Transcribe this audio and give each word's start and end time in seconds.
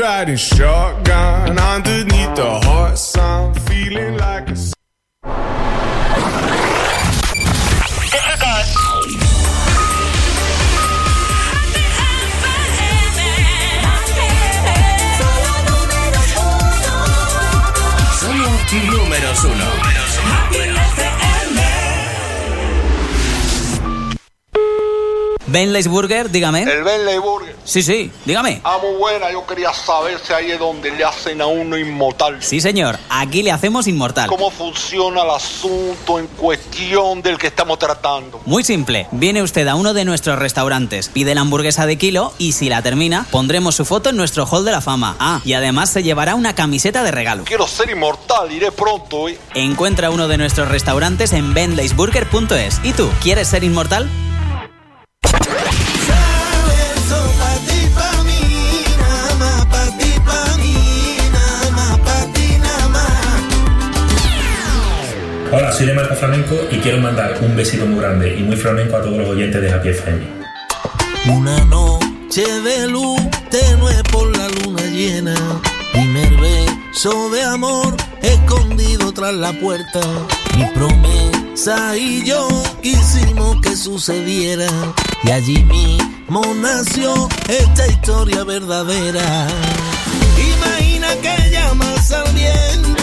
riding 0.00 0.36
shotgun 0.36 1.58
underneath 1.58 2.34
the 2.34 2.60
hot 2.64 2.98
sun, 2.98 3.54
feeling 3.66 4.16
like 4.16 4.50
a 4.50 4.56
Somos 18.20 18.72
números 18.90 19.44
uno. 19.44 20.73
Benley's 25.54 25.86
Burger, 25.86 26.32
dígame. 26.32 26.64
El 26.64 26.82
Bentley 26.82 27.18
Burger. 27.18 27.54
Sí, 27.64 27.80
sí, 27.80 28.10
dígame. 28.24 28.60
Ah, 28.64 28.76
muy 28.82 28.98
buena. 28.98 29.30
Yo 29.30 29.46
quería 29.46 29.72
saber 29.72 30.18
si 30.18 30.32
ahí 30.32 30.50
es 30.50 30.58
donde 30.58 30.90
le 30.90 31.04
hacen 31.04 31.40
a 31.40 31.46
uno 31.46 31.78
inmortal. 31.78 32.42
Sí, 32.42 32.60
señor, 32.60 32.98
aquí 33.08 33.44
le 33.44 33.52
hacemos 33.52 33.86
inmortal. 33.86 34.28
¿Cómo 34.28 34.50
funciona 34.50 35.22
el 35.22 35.30
asunto 35.30 36.18
en 36.18 36.26
cuestión 36.26 37.22
del 37.22 37.38
que 37.38 37.46
estamos 37.46 37.78
tratando? 37.78 38.40
Muy 38.46 38.64
simple, 38.64 39.06
viene 39.12 39.44
usted 39.44 39.68
a 39.68 39.76
uno 39.76 39.94
de 39.94 40.04
nuestros 40.04 40.40
restaurantes, 40.40 41.08
pide 41.08 41.36
la 41.36 41.42
hamburguesa 41.42 41.86
de 41.86 41.98
kilo 41.98 42.32
y 42.36 42.50
si 42.50 42.68
la 42.68 42.82
termina, 42.82 43.24
pondremos 43.30 43.76
su 43.76 43.84
foto 43.84 44.10
en 44.10 44.16
nuestro 44.16 44.46
hall 44.46 44.64
de 44.64 44.72
la 44.72 44.80
fama. 44.80 45.14
Ah, 45.20 45.40
y 45.44 45.52
además 45.52 45.88
se 45.88 46.02
llevará 46.02 46.34
una 46.34 46.56
camiseta 46.56 47.04
de 47.04 47.12
regalo. 47.12 47.44
Quiero 47.44 47.68
ser 47.68 47.90
inmortal, 47.90 48.50
iré 48.50 48.72
pronto, 48.72 49.28
¿eh? 49.28 49.38
Encuentra 49.54 50.10
uno 50.10 50.26
de 50.26 50.36
nuestros 50.36 50.68
restaurantes 50.68 51.32
en 51.32 51.54
benleysburger.es. 51.54 52.80
¿Y 52.82 52.92
tú, 52.92 53.08
quieres 53.22 53.46
ser 53.46 53.62
inmortal? 53.62 54.10
Hola, 65.56 65.70
soy 65.70 65.86
de 65.86 65.94
Marco 65.94 66.16
Flamenco 66.16 66.56
y 66.68 66.78
quiero 66.78 66.98
mandar 66.98 67.38
un 67.40 67.54
besito 67.54 67.86
muy 67.86 68.00
grande 68.00 68.36
y 68.36 68.42
muy 68.42 68.56
flamenco 68.56 68.96
a 68.96 69.02
todos 69.02 69.18
los 69.18 69.28
oyentes 69.28 69.62
de 69.62 69.72
Happy 69.72 69.90
FM. 69.90 70.26
Una 71.28 71.64
noche 71.66 72.42
de 72.42 72.88
luz 72.88 73.20
tenue 73.52 74.02
por 74.10 74.36
la 74.36 74.48
luna 74.48 74.82
llena. 74.86 75.36
Primer 75.92 76.36
beso 76.38 77.30
de 77.30 77.44
amor 77.44 77.94
escondido 78.20 79.12
tras 79.12 79.32
la 79.34 79.52
puerta. 79.52 80.00
Mi 80.58 80.66
promesa 80.74 81.96
y 81.96 82.26
yo 82.26 82.48
quisimos 82.82 83.60
que 83.60 83.76
sucediera. 83.76 84.66
Y 85.22 85.30
allí 85.30 85.62
mismo 85.62 86.42
nació 86.56 87.28
esta 87.46 87.86
historia 87.86 88.42
verdadera. 88.42 89.46
Imagina 90.36 91.14
que 91.22 91.50
llamas 91.52 92.10
al 92.10 92.34
viento 92.34 92.93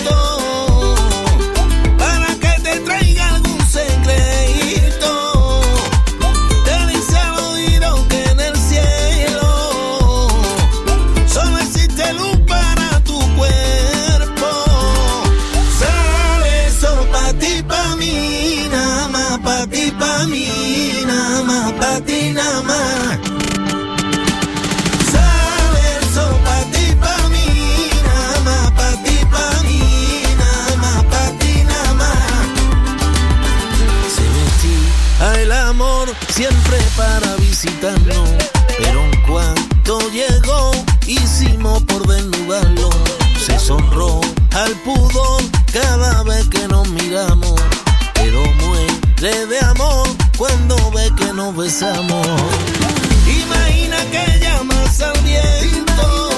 mí, 18.02 18.68
nada 18.72 19.08
más 19.10 19.40
pa' 19.40 19.68
ti, 19.68 19.92
pa' 19.92 20.06
pa' 20.06 20.26
mí, 20.28 20.48
nada 21.06 21.44
más 21.44 21.72
pa' 21.74 22.00
ti, 22.02 22.32
nada 22.34 22.62
más 22.64 23.32
el 35.36 35.52
amor 35.52 36.10
siempre 36.30 36.78
para 36.98 37.36
visitarnos, 37.38 38.30
pero 38.78 39.04
en 39.04 39.22
cuanto 39.24 40.00
llegó 40.10 40.72
hicimos 41.08 41.84
por 41.84 42.08
desnudarlo. 42.08 42.90
Se 43.46 43.58
sonró 43.60 44.22
al 44.54 44.72
pudor 44.84 45.42
cada 45.72 46.24
vez 46.24 46.48
que 46.48 46.68
nos 46.68 46.88
miramos, 46.90 47.56
muere 49.22 49.46
de 49.46 49.60
amor 49.60 50.08
cuando 50.38 50.76
ve 50.92 51.12
que 51.16 51.32
nos 51.34 51.56
besamos. 51.56 52.26
Imagina 53.28 53.98
que 54.12 54.40
llamas 54.40 55.00
al 55.02 55.18
viento 55.22 56.31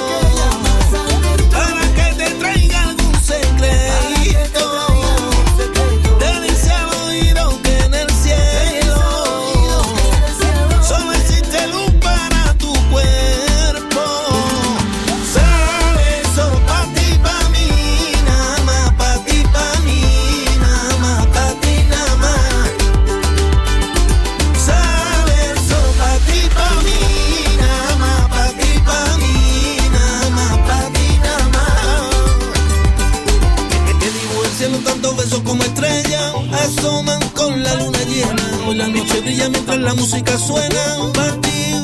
la 39.84 39.94
música 39.94 40.38
suena. 40.38 40.84
Pa' 41.14 41.32
ti, 41.42 41.76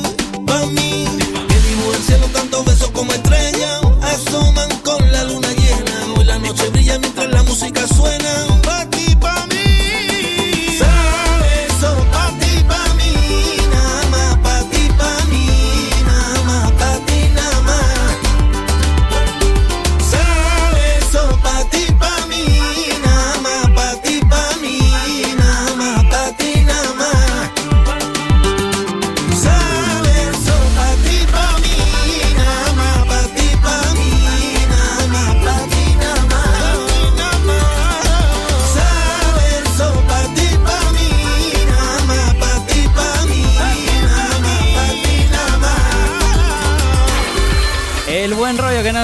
pa' 0.46 0.66
mí. 0.66 1.04
Que 1.48 1.58
digo 1.68 1.94
el 1.94 2.02
cielo 2.02 2.26
tantos 2.32 2.64
besos 2.64 2.90
como 2.90 3.12
estrellas 3.12 3.80
asoman 4.02 4.70
con 4.82 5.12
la 5.12 5.24
luna 5.24 5.48
llena. 5.52 6.14
Hoy 6.16 6.24
la 6.24 6.38
noche 6.38 6.68
brilla 6.70 6.98
mientras 6.98 7.28
la 7.30 7.42
música 7.42 7.86
suena. 7.86 8.39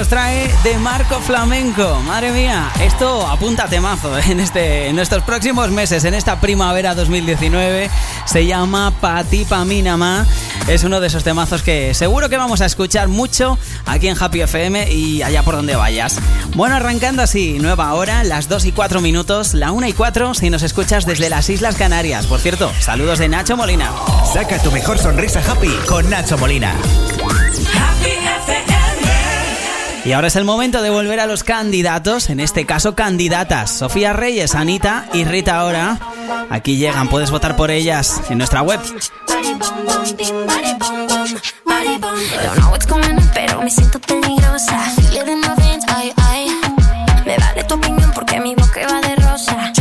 Trae 0.08 0.52
de 0.62 0.78
Marco 0.78 1.20
Flamenco. 1.20 2.00
Madre 2.06 2.30
mía, 2.30 2.70
esto 2.80 3.26
apunta 3.26 3.66
temazo 3.66 4.16
¿eh? 4.18 4.22
en, 4.28 4.40
este, 4.40 4.88
en 4.88 4.98
estos 4.98 5.22
próximos 5.22 5.70
meses, 5.70 6.04
en 6.04 6.14
esta 6.14 6.40
primavera 6.40 6.94
2019. 6.94 7.90
Se 8.24 8.46
llama 8.46 8.92
Pati 9.00 9.44
Paminama. 9.44 10.26
Es 10.68 10.84
uno 10.84 11.00
de 11.00 11.06
esos 11.06 11.24
temazos 11.24 11.62
que 11.62 11.94
seguro 11.94 12.28
que 12.28 12.36
vamos 12.36 12.60
a 12.60 12.66
escuchar 12.66 13.08
mucho 13.08 13.58
aquí 13.84 14.08
en 14.08 14.16
Happy 14.20 14.40
FM 14.42 14.92
y 14.92 15.22
allá 15.22 15.42
por 15.42 15.56
donde 15.56 15.76
vayas. 15.76 16.18
Bueno, 16.54 16.76
arrancando 16.76 17.22
así, 17.22 17.58
nueva 17.58 17.92
hora, 17.94 18.22
las 18.24 18.48
2 18.48 18.66
y 18.66 18.72
4 18.72 19.00
minutos, 19.00 19.54
la 19.54 19.72
1 19.72 19.88
y 19.88 19.92
4 19.92 20.34
si 20.34 20.50
nos 20.50 20.62
escuchas 20.62 21.06
desde 21.06 21.30
las 21.30 21.48
Islas 21.48 21.76
Canarias. 21.76 22.26
Por 22.26 22.40
cierto, 22.40 22.72
saludos 22.80 23.18
de 23.18 23.28
Nacho 23.28 23.56
Molina. 23.56 23.92
Saca 24.32 24.58
tu 24.58 24.70
mejor 24.70 24.98
sonrisa 24.98 25.40
happy 25.40 25.72
con 25.88 26.08
Nacho 26.10 26.36
Molina. 26.38 26.74
Y 30.06 30.12
ahora 30.12 30.28
es 30.28 30.36
el 30.36 30.44
momento 30.44 30.82
de 30.82 30.90
volver 30.90 31.18
a 31.18 31.26
los 31.26 31.42
candidatos, 31.42 32.30
en 32.30 32.38
este 32.38 32.64
caso 32.64 32.94
candidatas. 32.94 33.72
Sofía 33.72 34.12
Reyes, 34.12 34.54
Anita 34.54 35.08
y 35.12 35.24
Rita 35.24 35.58
ahora. 35.58 35.98
Aquí 36.48 36.76
llegan, 36.76 37.08
puedes 37.08 37.32
votar 37.32 37.56
por 37.56 37.72
ellas 37.72 38.22
en 38.30 38.38
nuestra 38.38 38.62
web. 38.62 38.78
Me 47.26 47.64
tu 47.64 47.74
opinión 47.74 48.12
porque 48.14 48.38
mi 48.38 48.54
boca 48.54 48.80
va 48.88 49.00
de 49.00 49.16
rosa. 49.16 49.72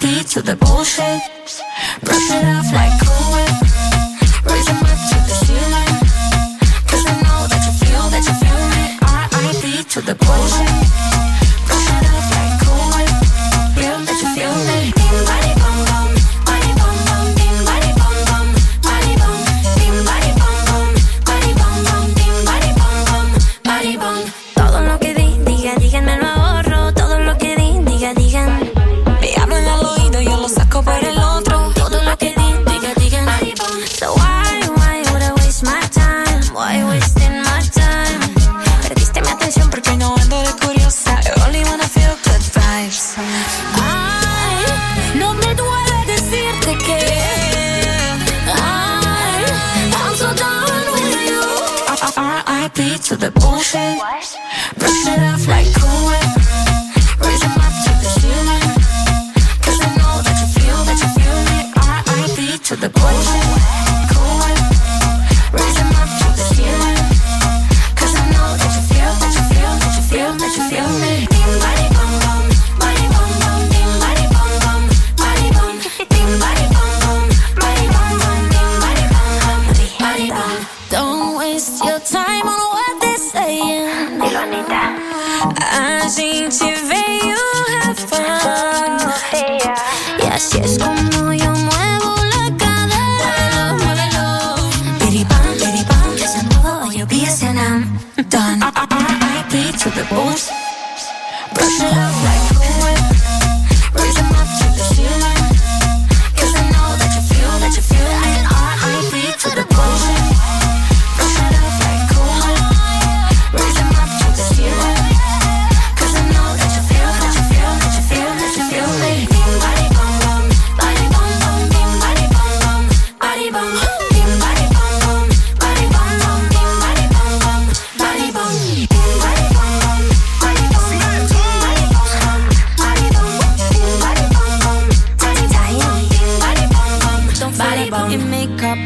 To 0.00 0.40
the 0.40 0.54
bullshit. 0.54 1.20
Brush 2.02 2.30
it 2.30 2.44
off 2.44 2.72
like 2.72 3.09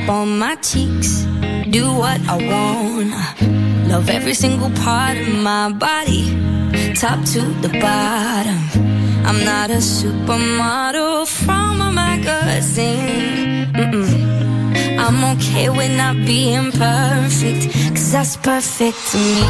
on 0.08 0.38
my 0.38 0.56
cheeks. 0.56 1.24
Do 1.70 1.92
what 1.92 2.20
I 2.28 2.36
want. 2.36 3.88
Love 3.88 4.08
every 4.08 4.34
single 4.34 4.70
part 4.70 5.16
of 5.16 5.28
my 5.28 5.72
body, 5.72 6.24
top 6.94 7.24
to 7.32 7.40
the 7.62 7.68
bottom. 7.80 8.60
I'm 9.24 9.44
not 9.44 9.70
a 9.70 9.80
supermodel 9.80 11.26
from 11.26 11.80
a 11.80 11.90
magazine. 11.92 13.72
Mm-mm. 13.72 14.98
I'm 14.98 15.36
okay 15.36 15.68
with 15.70 15.96
not 15.96 16.16
being 16.26 16.70
perfect, 16.72 17.72
cause 17.94 18.12
that's 18.12 18.36
perfect 18.36 18.98
to 19.12 19.18
me. 19.18 19.42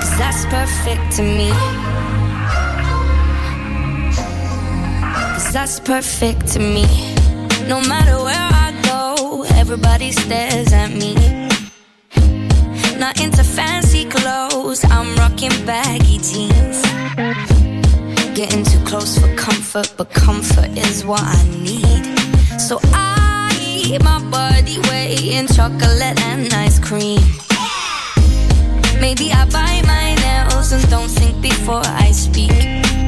Cause 0.00 0.18
that's 0.18 0.44
perfect 0.46 1.16
to 1.16 1.22
me. 1.22 1.79
Cause 5.40 5.54
that's 5.54 5.80
perfect 5.80 6.48
to 6.48 6.58
me. 6.58 6.84
No 7.66 7.80
matter 7.88 8.22
where 8.22 8.48
I 8.66 8.78
go, 8.84 9.44
everybody 9.54 10.12
stares 10.12 10.70
at 10.70 10.90
me. 10.90 11.14
Not 12.98 13.18
into 13.18 13.42
fancy 13.42 14.04
clothes, 14.04 14.84
I'm 14.84 15.16
rocking 15.16 15.56
baggy 15.64 16.18
jeans. 16.18 16.82
Getting 18.36 18.64
too 18.64 18.84
close 18.84 19.18
for 19.18 19.34
comfort, 19.34 19.94
but 19.96 20.10
comfort 20.10 20.76
is 20.76 21.06
what 21.06 21.22
I 21.22 21.42
need. 21.64 22.04
So 22.60 22.78
I 22.92 23.50
eat 23.58 24.04
my 24.04 24.20
body 24.30 24.78
weight 24.90 25.24
in 25.24 25.46
chocolate 25.46 26.20
and 26.20 26.52
ice 26.52 26.78
cream. 26.78 27.22
Maybe 29.00 29.32
I 29.32 29.46
bite 29.46 29.86
my 29.86 30.14
nails 30.16 30.72
and 30.72 30.86
don't 30.90 31.08
think 31.08 31.40
before 31.40 31.82
I 31.86 32.10
speak. 32.10 32.99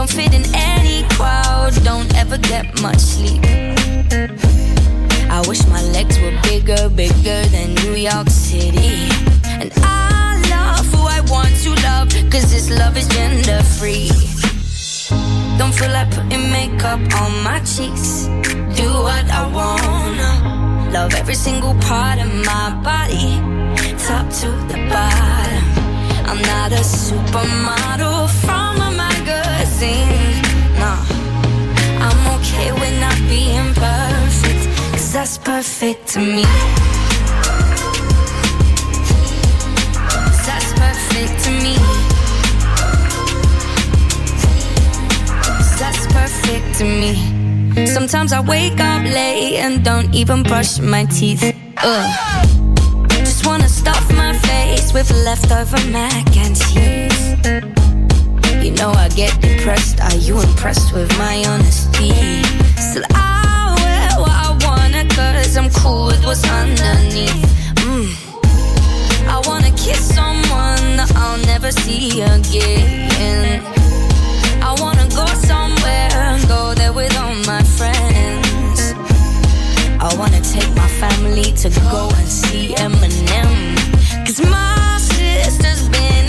Don't 0.00 0.08
fit 0.08 0.32
in 0.32 0.46
any 0.54 1.06
crowd, 1.10 1.74
don't 1.84 2.10
ever 2.16 2.38
get 2.38 2.80
much 2.80 2.96
sleep. 2.96 3.44
I 5.28 5.44
wish 5.46 5.62
my 5.66 5.82
legs 5.92 6.18
were 6.20 6.32
bigger, 6.42 6.88
bigger 6.88 7.44
than 7.52 7.74
New 7.84 7.92
York 7.92 8.30
City. 8.30 9.12
And 9.60 9.70
I 9.84 10.40
love 10.48 10.86
who 10.86 11.02
I 11.06 11.20
want 11.28 11.54
to 11.64 11.70
love, 11.84 12.08
cause 12.32 12.50
this 12.50 12.70
love 12.70 12.96
is 12.96 13.08
gender 13.08 13.62
free. 13.76 14.08
Don't 15.58 15.74
feel 15.74 15.92
like 15.92 16.10
putting 16.12 16.50
makeup 16.50 17.00
on 17.20 17.44
my 17.44 17.60
cheeks. 17.60 18.24
Do 18.80 18.88
what 19.04 19.26
I 19.28 19.42
wanna. 19.52 20.90
Love 20.92 21.12
every 21.12 21.34
single 21.34 21.74
part 21.74 22.18
of 22.18 22.32
my 22.46 22.70
body, 22.82 23.36
top 23.98 24.30
to 24.40 24.48
the 24.72 24.78
bottom. 24.88 25.64
I'm 26.24 26.40
not 26.40 26.72
a 26.72 26.82
supermodel 26.82 28.30
from 28.46 28.69
magazine. 29.80 30.42
No, 30.78 30.92
I'm 32.04 32.40
okay 32.40 32.72
with 32.72 33.00
not 33.00 33.16
being 33.28 33.74
perfect, 33.74 34.92
cause 34.92 35.12
that's 35.12 35.38
perfect 35.38 36.08
to 36.08 36.18
me. 36.20 36.44
that's 40.46 40.72
perfect 40.72 41.44
to 41.44 41.50
me. 41.50 41.76
that's 45.78 46.06
perfect 46.12 46.78
to 46.78 46.84
me. 46.84 47.86
Sometimes 47.86 48.32
I 48.32 48.40
wake 48.40 48.80
up 48.80 49.02
late 49.02 49.56
and 49.56 49.84
don't 49.84 50.12
even 50.14 50.42
brush 50.42 50.78
my 50.78 51.04
teeth. 51.04 51.54
Ugh. 51.78 53.08
Just 53.10 53.46
wanna 53.46 53.68
stuff 53.68 54.12
my 54.14 54.36
face 54.38 54.92
with 54.92 55.10
leftover 55.24 55.78
mac 55.90 56.36
and 56.36 56.56
cheese. 56.56 57.79
You 58.62 58.72
know 58.72 58.90
I 58.92 59.08
get 59.08 59.40
depressed. 59.40 60.00
Are 60.00 60.16
you 60.16 60.38
impressed 60.40 60.92
with 60.92 61.08
my 61.18 61.42
honesty? 61.48 62.12
Still, 62.76 63.04
I 63.14 63.74
wear 63.80 64.20
what 64.20 64.30
I 64.30 64.50
wanna, 64.66 65.08
cause 65.08 65.56
I'm 65.56 65.70
cool 65.70 66.06
with 66.06 66.22
what's 66.26 66.44
underneath. 66.44 67.42
Mm. 67.86 68.08
I 69.28 69.40
wanna 69.46 69.70
kiss 69.72 70.14
someone 70.14 70.96
that 70.98 71.10
I'll 71.16 71.38
never 71.46 71.72
see 71.72 72.20
again. 72.20 73.62
I 74.62 74.76
wanna 74.78 75.08
go 75.08 75.24
somewhere 75.26 76.10
and 76.12 76.46
go 76.46 76.74
there 76.74 76.92
with 76.92 77.16
all 77.18 77.34
my 77.46 77.62
friends. 77.62 78.92
I 79.98 80.14
wanna 80.18 80.42
take 80.42 80.68
my 80.76 80.88
family 81.00 81.52
to 81.62 81.70
go 81.90 82.10
and 82.14 82.28
see 82.28 82.74
Eminem. 82.74 83.76
Cause 84.26 84.40
my 84.46 84.98
sister's 85.00 85.88
been 85.88 86.19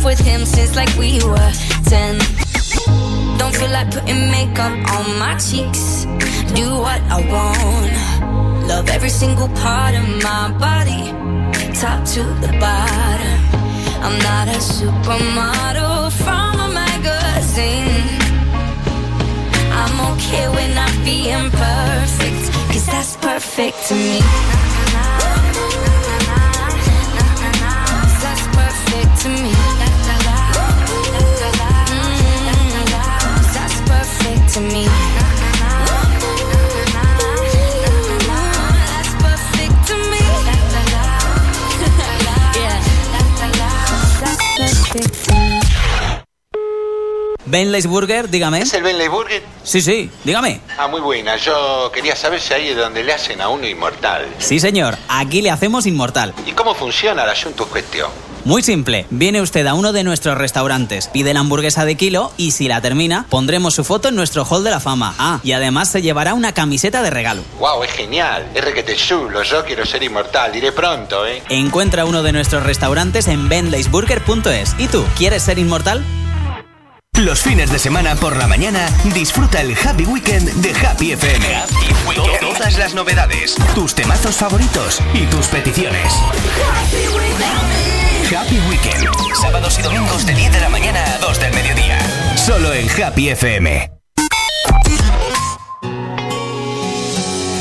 off 0.00 0.04
with 0.04 0.18
him 0.18 0.44
since 0.44 0.76
like 0.76 0.92
we 0.96 1.18
were 1.24 1.52
10. 1.84 2.18
Don't 3.38 3.54
feel 3.54 3.70
like 3.70 3.90
putting 3.90 4.30
makeup 4.30 4.72
on 4.96 5.18
my 5.18 5.36
cheeks. 5.38 6.04
Do 6.54 6.66
what 6.84 7.00
I 7.16 7.18
want. 7.32 8.68
Love 8.68 8.88
every 8.88 9.08
single 9.08 9.48
part 9.48 9.94
of 9.94 10.06
my 10.22 10.52
body, 10.58 11.04
top 11.74 12.04
to 12.14 12.22
the 12.44 12.52
bottom. 12.60 13.38
I'm 14.04 14.18
not 14.30 14.48
a 14.48 14.60
supermodel 14.76 16.12
from 16.24 16.60
a 16.60 16.68
magazine. 16.82 18.08
I'm 19.80 19.96
okay 20.12 20.48
with 20.48 20.74
not 20.74 20.94
being 21.04 21.50
perfect, 21.50 22.42
cause 22.72 22.86
that's 22.86 23.16
perfect 23.16 23.76
to 23.88 23.94
me. 23.94 24.89
To 34.60 34.74
me. 34.74 34.86
Benley's 47.46 47.86
Burger, 47.86 48.30
dígame. 48.30 48.60
¿Es 48.60 48.72
el 48.74 48.84
Benley 48.84 49.08
Burger? 49.08 49.42
Sí, 49.64 49.82
sí, 49.82 50.08
dígame. 50.22 50.60
Ah, 50.78 50.86
muy 50.86 51.00
buena. 51.00 51.36
Yo 51.36 51.90
quería 51.92 52.14
saber 52.14 52.40
si 52.40 52.54
ahí 52.54 52.68
es 52.68 52.76
donde 52.76 53.02
le 53.02 53.12
hacen 53.12 53.40
a 53.40 53.48
uno 53.48 53.66
inmortal. 53.66 54.28
Sí, 54.38 54.60
señor, 54.60 54.96
aquí 55.08 55.42
le 55.42 55.50
hacemos 55.50 55.84
inmortal. 55.86 56.32
¿Y 56.46 56.52
cómo 56.52 56.76
funciona 56.76 57.24
el 57.24 57.30
asunto 57.30 57.64
en 57.64 57.68
cuestión? 57.70 58.29
Muy 58.50 58.64
simple, 58.64 59.06
viene 59.10 59.40
usted 59.40 59.64
a 59.68 59.74
uno 59.74 59.92
de 59.92 60.02
nuestros 60.02 60.36
restaurantes, 60.36 61.06
pide 61.06 61.32
la 61.32 61.38
hamburguesa 61.38 61.84
de 61.84 61.94
kilo 61.94 62.32
y 62.36 62.50
si 62.50 62.66
la 62.66 62.80
termina, 62.80 63.24
pondremos 63.28 63.76
su 63.76 63.84
foto 63.84 64.08
en 64.08 64.16
nuestro 64.16 64.44
hall 64.44 64.64
de 64.64 64.70
la 64.70 64.80
fama. 64.80 65.14
Ah, 65.20 65.38
y 65.44 65.52
además 65.52 65.88
se 65.88 66.02
llevará 66.02 66.34
una 66.34 66.50
camiseta 66.52 67.00
de 67.00 67.10
regalo. 67.10 67.42
Wow, 67.60 67.84
es 67.84 67.92
genial. 67.92 68.44
Es 68.52 68.64
requete 68.64 68.96
chulo. 68.96 69.44
Yo 69.44 69.64
quiero 69.64 69.86
ser 69.86 70.02
inmortal. 70.02 70.50
Diré 70.50 70.72
pronto, 70.72 71.24
¿eh? 71.28 71.44
Encuentra 71.48 72.04
uno 72.04 72.24
de 72.24 72.32
nuestros 72.32 72.64
restaurantes 72.64 73.28
en 73.28 73.48
benleysburger.es. 73.48 74.74
¿Y 74.78 74.88
tú, 74.88 75.04
quieres 75.16 75.44
ser 75.44 75.60
inmortal? 75.60 76.04
Los 77.18 77.38
fines 77.42 77.70
de 77.70 77.78
semana 77.78 78.16
por 78.16 78.34
la 78.36 78.48
mañana 78.48 78.88
disfruta 79.14 79.60
el 79.60 79.76
Happy 79.78 80.06
Weekend 80.06 80.50
de 80.54 80.74
Happy 80.84 81.12
FM. 81.12 81.46
To- 82.16 82.24
Todas 82.40 82.76
las 82.78 82.94
novedades, 82.94 83.54
tus 83.76 83.94
temazos 83.94 84.34
favoritos 84.34 84.98
y 85.14 85.20
tus 85.26 85.46
peticiones. 85.46 86.12
Happy 86.12 86.96
Weekend. 88.30 89.08
Sábados 89.34 89.76
y 89.80 89.82
domingos 89.82 90.24
de 90.24 90.32
10 90.32 90.52
de 90.52 90.60
la 90.60 90.68
mañana 90.68 91.02
a 91.04 91.18
2 91.18 91.40
del 91.40 91.52
mediodía. 91.52 91.98
Solo 92.36 92.72
en 92.72 92.88
Happy 92.88 93.28
FM. 93.30 93.90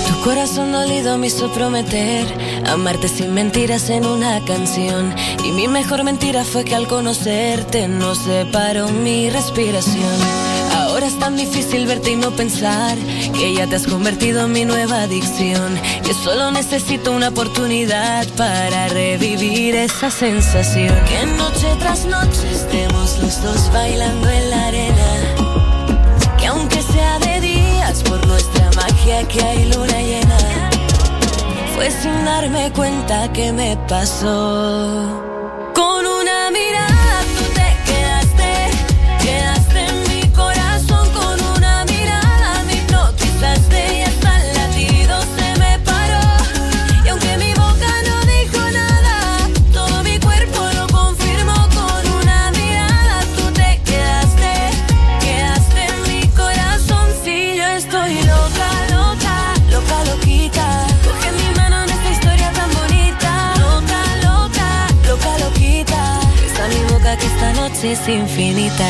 Tu 0.07 0.21
corazón 0.23 0.71
dolido 0.71 1.17
me 1.17 1.25
hizo 1.25 1.51
prometer 1.51 2.27
amarte 2.67 3.07
sin 3.07 3.33
mentiras 3.33 3.89
en 3.89 4.05
una 4.05 4.45
canción. 4.45 5.15
Y 5.43 5.53
mi 5.53 5.67
mejor 5.67 6.03
mentira 6.03 6.43
fue 6.43 6.65
que 6.65 6.75
al 6.75 6.87
conocerte 6.87 7.87
no 7.87 8.13
separó 8.13 8.89
mi 8.89 9.31
respiración. 9.31 10.58
Ahora 10.99 11.13
es 11.13 11.19
tan 11.19 11.37
difícil 11.37 11.87
verte 11.87 12.11
y 12.11 12.17
no 12.17 12.31
pensar 12.31 12.97
que 13.33 13.53
ya 13.53 13.65
te 13.67 13.77
has 13.77 13.87
convertido 13.87 14.43
en 14.43 14.51
mi 14.51 14.65
nueva 14.65 15.03
adicción. 15.03 15.79
Que 16.03 16.13
solo 16.13 16.51
necesito 16.51 17.13
una 17.13 17.29
oportunidad 17.29 18.27
para 18.35 18.89
revivir 18.89 19.77
esa 19.77 20.11
sensación. 20.11 20.93
Que 21.05 21.25
noche 21.37 21.73
tras 21.79 22.03
noche 22.03 22.51
estemos 22.51 23.17
los 23.19 23.41
dos 23.41 23.71
bailando 23.71 24.29
en 24.29 24.49
la 24.49 24.67
arena. 24.67 25.07
Que 26.37 26.47
aunque 26.47 26.81
sea 26.81 27.17
de 27.19 27.39
días 27.39 28.03
por 28.03 28.27
nuestra 28.27 28.69
magia 28.75 29.25
que 29.29 29.41
hay 29.41 29.71
luna 29.71 30.01
llena, 30.01 30.69
fue 31.75 31.91
sin 31.91 32.25
darme 32.25 32.73
cuenta 32.73 33.31
que 33.31 33.53
me 33.53 33.77
pasó. 33.87 35.28
Es 67.91 68.07
infinita. 68.07 68.85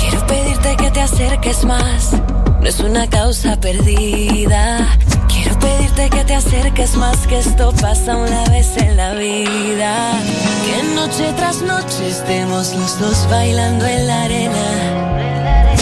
Quiero 0.00 0.26
pedirte 0.26 0.76
que 0.76 0.90
te 0.90 1.00
acerques 1.00 1.64
más. 1.64 2.12
No 2.60 2.66
es 2.66 2.80
una 2.80 3.06
causa 3.08 3.56
perdida. 3.60 4.88
Quiero 5.28 5.56
pedirte 5.60 6.10
que 6.10 6.24
te 6.24 6.34
acerques 6.34 6.96
más, 6.96 7.26
que 7.28 7.38
esto 7.38 7.72
pasa 7.80 8.16
una 8.16 8.44
vez 8.46 8.76
en 8.78 8.96
la 8.96 9.14
vida. 9.14 10.20
Que 10.64 10.94
noche 10.94 11.32
tras 11.36 11.62
noche 11.62 12.08
estemos 12.08 12.74
los 12.74 12.98
dos 12.98 13.28
bailando 13.30 13.86
en 13.86 14.06
la 14.08 14.22
arena. 14.24 15.75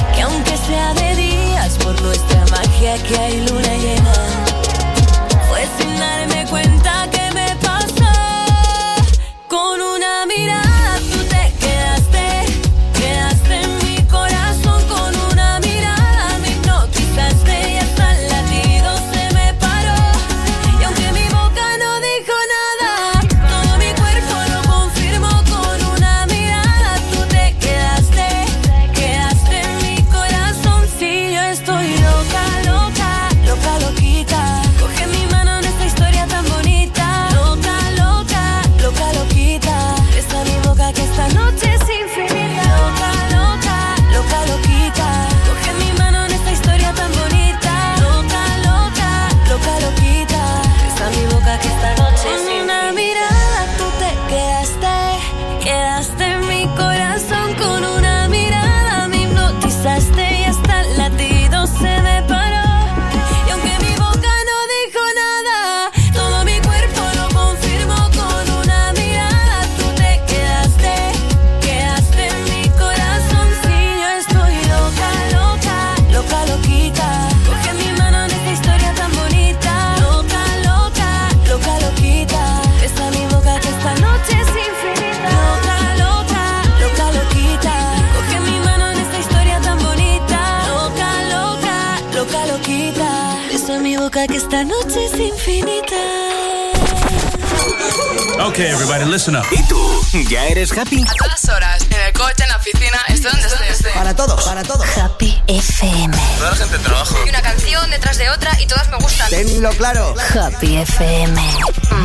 Happy? 100.85 101.03
A 101.03 101.15
todas 101.15 101.49
horas, 101.49 101.83
en 101.91 102.01
el 102.01 102.13
coche, 102.13 102.43
en 102.43 102.49
la 102.49 102.57
oficina, 102.57 102.99
esté 103.09 103.29
donde 103.29 103.69
esté. 103.69 103.91
Para 103.91 104.15
todos, 104.15 104.45
para 104.45 104.63
todos. 104.63 104.87
Happy 104.99 105.43
FM. 105.47 106.17
Toda 106.39 106.51
la 106.51 106.57
gente 106.57 106.79
trabajo. 106.79 107.17
Y 107.25 107.29
una 107.29 107.43
canción 107.43 107.91
detrás 107.91 108.19
de 108.19 108.31
otra 108.31 108.61
y 108.61 108.67
todas 108.67 108.89
me 108.89 108.97
gustan. 108.99 109.31
Tenlo 109.31 109.71
claro. 109.71 110.15
Happy 110.35 110.77
FM. 110.77 111.41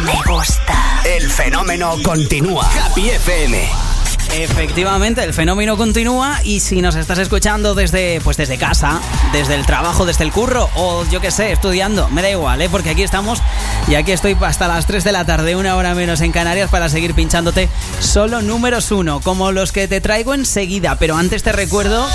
Me 0.04 0.22
gusta. 0.26 1.02
El 1.04 1.30
fenómeno 1.30 1.96
continúa. 2.04 2.70
Happy 2.86 3.10
FM. 3.10 3.89
Efectivamente, 4.34 5.24
el 5.24 5.34
fenómeno 5.34 5.76
continúa 5.76 6.40
y 6.44 6.60
si 6.60 6.82
nos 6.82 6.96
estás 6.96 7.20
escuchando 7.20 7.76
desde 7.76 8.22
pues 8.22 8.38
desde 8.38 8.58
casa, 8.58 9.02
desde 9.34 9.56
el 9.56 9.66
trabajo, 9.66 10.06
desde 10.06 10.24
el 10.24 10.32
curro 10.32 10.70
o 10.76 11.04
yo 11.10 11.20
que 11.20 11.32
sé, 11.32 11.52
estudiando, 11.52 12.10
me 12.10 12.22
da 12.22 12.30
igual, 12.30 12.62
¿eh? 12.62 12.70
porque 12.70 12.92
aquí 12.92 13.04
estamos 13.04 13.42
y 13.88 13.96
aquí 13.96 14.12
estoy 14.12 14.38
hasta 14.42 14.68
las 14.68 14.86
3 14.86 15.04
de 15.04 15.12
la 15.12 15.26
tarde, 15.26 15.56
una 15.56 15.76
hora 15.76 15.96
menos 15.96 16.22
en 16.22 16.32
Canarias 16.32 16.70
para 16.70 16.90
seguir 16.90 17.14
pinchándote 17.14 17.70
solo 18.00 18.42
números 18.42 18.92
uno, 18.92 19.20
como 19.22 19.52
los 19.52 19.72
que 19.72 19.88
te 19.88 20.00
traigo 20.00 20.34
enseguida, 20.34 20.98
pero 21.00 21.16
antes 21.18 21.44
te 21.44 21.52
recuerdo 21.52 22.08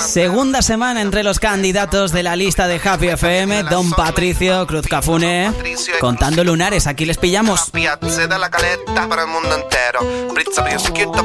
Segunda 0.00 0.62
semana 0.62 1.02
entre 1.02 1.22
los 1.22 1.38
candidatos 1.38 2.12
de 2.12 2.22
la 2.22 2.36
lista 2.36 2.66
de 2.66 2.80
Happy 2.82 3.08
FM, 3.08 3.64
Don 3.64 3.90
Patricio 3.90 4.66
Cruz 4.66 4.86
Cafune, 4.86 5.52
contando 6.00 6.42
lunares, 6.42 6.86
aquí 6.86 7.04
les 7.04 7.18
pillamos. 7.18 7.70
Della 7.72 8.50
caletta 8.50 9.08
para 9.08 9.22
el 9.22 9.28
mundo 9.28 9.54
entero. 9.54 10.00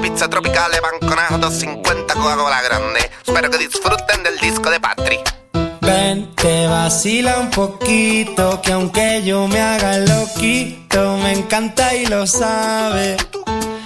Pizza 0.02 0.28
banconato 0.28 1.38
250 1.38 2.14
Coca-Cola 2.14 2.62
grande. 2.62 3.12
Espero 3.26 3.50
que 3.50 3.58
disfruten 3.58 4.24
del 4.24 4.38
disco 4.40 4.70
de 4.70 4.80
Patri. 4.80 5.20
Ven, 5.82 6.36
te 6.36 6.68
vacila 6.68 7.40
un 7.40 7.50
poquito, 7.50 8.62
que 8.62 8.72
aunque 8.72 9.24
yo 9.24 9.48
me 9.48 9.62
haga 9.62 9.98
loquito, 10.00 11.18
me 11.18 11.32
encanta 11.32 11.96
y 11.96 12.06
lo 12.08 12.26
sabe. 12.28 13.18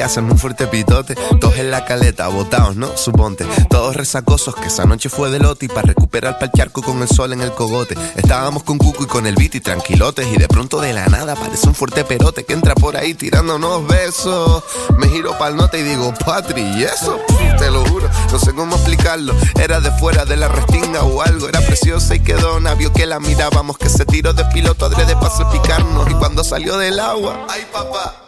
hacen 0.00 0.30
un 0.30 0.38
fuerte 0.38 0.66
pitote, 0.66 1.14
todos 1.40 1.56
en 1.56 1.70
la 1.70 1.84
caleta, 1.84 2.28
botados, 2.28 2.76
¿no? 2.76 2.96
Suponte, 2.96 3.44
todos 3.68 3.96
resacosos, 3.96 4.54
que 4.54 4.68
esa 4.68 4.84
noche 4.84 5.08
fue 5.08 5.30
de 5.30 5.38
lote 5.38 5.66
y 5.66 5.68
para 5.68 5.82
recuperar 5.82 6.38
pa'l 6.38 6.50
charco 6.56 6.82
con 6.82 7.02
el 7.02 7.08
sol 7.08 7.32
en 7.32 7.40
el 7.40 7.52
cogote. 7.52 7.96
Estábamos 8.16 8.62
con 8.62 8.78
Cuco 8.78 9.04
y 9.04 9.06
con 9.06 9.26
el 9.26 9.34
beat 9.34 9.62
tranquilotes, 9.62 10.26
y 10.32 10.36
de 10.36 10.48
pronto 10.48 10.80
de 10.80 10.92
la 10.92 11.06
nada 11.06 11.32
aparece 11.32 11.66
un 11.68 11.74
fuerte 11.74 12.04
perote 12.04 12.44
que 12.44 12.52
entra 12.52 12.74
por 12.74 12.96
ahí 12.96 13.14
tirándonos 13.14 13.86
besos. 13.86 14.62
Me 14.98 15.08
giro 15.08 15.36
pa'l 15.38 15.56
nota 15.56 15.76
y 15.78 15.82
digo, 15.82 16.14
Patri, 16.24 16.62
¿y 16.62 16.84
eso? 16.84 17.18
Te 17.58 17.70
lo 17.70 17.84
juro, 17.86 18.08
no 18.30 18.38
sé 18.38 18.54
cómo 18.54 18.76
explicarlo. 18.76 19.34
Era 19.60 19.80
de 19.80 19.90
fuera 19.92 20.24
de 20.24 20.36
la 20.36 20.48
restinga 20.48 21.02
o 21.02 21.22
algo, 21.22 21.48
era 21.48 21.60
preciosa 21.60 22.14
y 22.14 22.20
quedó 22.20 22.58
vio 22.78 22.92
que 22.92 23.06
la 23.06 23.18
mirábamos, 23.18 23.78
que 23.78 23.88
se 23.88 24.04
tiró 24.04 24.32
de 24.32 24.44
piloto 24.46 24.86
adrede 24.86 25.14
para 25.14 25.30
salpicarnos. 25.30 26.10
Y 26.10 26.14
cuando 26.14 26.44
salió 26.44 26.78
del 26.78 27.00
agua, 27.00 27.46
ay 27.48 27.66
papá, 27.72 28.27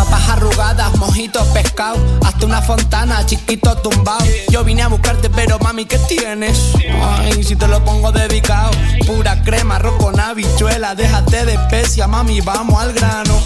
Papas 0.00 0.30
arrugadas, 0.30 0.96
mojitos 0.96 1.46
pescado, 1.48 1.98
hasta 2.24 2.46
una 2.46 2.62
fontana, 2.62 3.26
chiquito 3.26 3.76
tumbado. 3.82 4.24
Yo 4.48 4.64
vine 4.64 4.80
a 4.80 4.88
buscarte, 4.88 5.28
pero 5.28 5.58
mami, 5.58 5.84
¿qué 5.84 5.98
tienes? 5.98 6.72
Ay, 7.02 7.44
si 7.44 7.54
te 7.54 7.68
lo 7.68 7.84
pongo 7.84 8.10
dedicado, 8.10 8.70
pura 9.06 9.42
crema, 9.42 9.76
arroz 9.76 10.02
con 10.02 10.18
habichuela, 10.18 10.94
déjate 10.94 11.44
de 11.44 11.52
especia, 11.52 12.06
mami, 12.06 12.40
vamos 12.40 12.80
al 12.80 12.94
grano. 12.94 13.38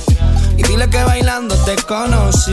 Y 0.57 0.63
dile 0.63 0.89
que 0.89 1.03
bailando 1.03 1.57
te 1.65 1.75
conocí, 1.75 2.53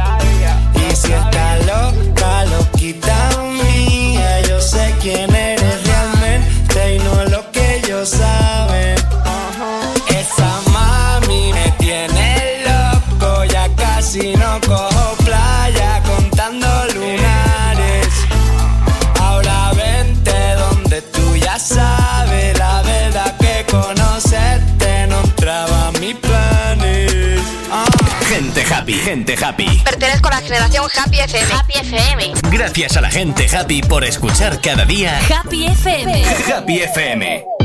Si 1.01 1.11
está 1.11 1.57
loca, 1.65 2.20
happy, 28.91 28.93
gente 28.93 29.35
happy. 29.43 29.81
Pertenezco 29.83 30.27
a 30.27 30.31
la 30.31 30.41
generación 30.41 30.85
Happy 30.97 31.19
FM. 31.19 31.53
Happy 31.53 31.73
FM. 31.73 32.33
Gracias 32.51 32.97
a 32.97 33.01
la 33.01 33.09
gente 33.09 33.47
happy 33.55 33.81
por 33.81 34.03
escuchar 34.03 34.59
cada 34.61 34.85
día 34.85 35.19
Happy 35.29 35.65
FM. 35.67 36.23
Happy 36.53 36.79
FM. 36.79 37.60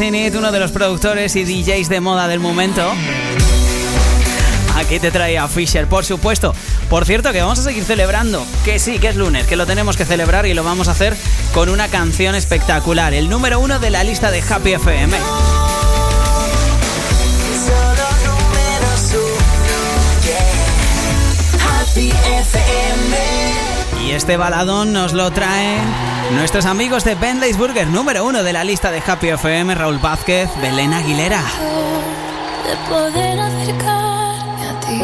It, 0.00 0.34
uno 0.34 0.50
de 0.52 0.58
los 0.58 0.72
productores 0.72 1.36
y 1.36 1.44
DJs 1.44 1.90
de 1.90 2.00
moda 2.00 2.26
del 2.26 2.40
momento. 2.40 2.82
Aquí 4.74 4.98
te 4.98 5.10
trae 5.10 5.36
a 5.36 5.48
Fisher, 5.48 5.86
por 5.86 6.06
supuesto. 6.06 6.54
Por 6.88 7.04
cierto, 7.04 7.30
que 7.30 7.42
vamos 7.42 7.58
a 7.58 7.62
seguir 7.62 7.84
celebrando. 7.84 8.46
Que 8.64 8.78
sí, 8.78 8.98
que 8.98 9.08
es 9.08 9.16
lunes, 9.16 9.46
que 9.46 9.56
lo 9.56 9.66
tenemos 9.66 9.98
que 9.98 10.06
celebrar 10.06 10.46
y 10.46 10.54
lo 10.54 10.64
vamos 10.64 10.88
a 10.88 10.92
hacer 10.92 11.14
con 11.52 11.68
una 11.68 11.88
canción 11.88 12.34
espectacular. 12.34 13.12
El 13.12 13.28
número 13.28 13.60
uno 13.60 13.78
de 13.80 13.90
la 13.90 14.02
lista 14.02 14.30
de 14.30 14.40
Happy 14.40 14.72
FM. 14.72 15.14
Y 24.02 24.10
este 24.12 24.38
baladón 24.38 24.94
nos 24.94 25.12
lo 25.12 25.30
traen 25.32 26.11
nuestros 26.30 26.66
amigos 26.66 27.04
de 27.04 27.14
Bentley's 27.14 27.56
Burger, 27.56 27.86
número 27.86 28.24
uno 28.24 28.42
de 28.42 28.52
la 28.52 28.64
lista 28.64 28.90
de 28.90 29.02
Happy 29.04 29.28
FM, 29.28 29.74
Raúl 29.74 29.98
Vázquez, 29.98 30.48
Belén 30.60 30.92
Aguilera. 30.92 31.42
De 32.64 32.76
poder 32.88 33.40
acercarme 33.40 34.68
a 34.68 34.80
ti. 34.80 35.02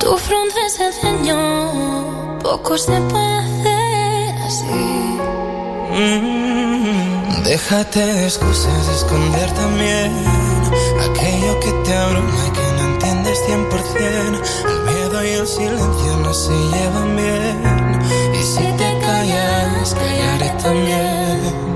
Tu 0.00 0.16
frente 0.18 0.58
el 0.80 0.92
ceño, 0.92 2.38
poco 2.40 2.78
se 2.78 3.00
puede 3.02 3.38
hacer 3.38 4.34
así. 4.42 5.18
Mm, 5.90 7.42
déjate 7.44 8.06
de 8.06 8.24
excusas, 8.24 8.86
de 8.86 8.94
esconder 8.94 9.50
también 9.52 10.12
aquello 11.00 11.60
que 11.60 11.72
te 11.84 11.96
abruma 11.96 12.46
y 12.46 12.50
que 12.50 12.72
no 12.76 12.84
entiendes 12.92 13.38
100%. 13.46 14.42
El 14.68 14.94
miedo 14.94 15.24
y 15.24 15.28
el 15.28 15.46
silencio 15.46 16.16
no 16.22 16.34
se 16.34 16.52
llevan 16.52 17.16
bien. 17.16 17.85
Callaré 19.94 20.50
también. 20.62 21.75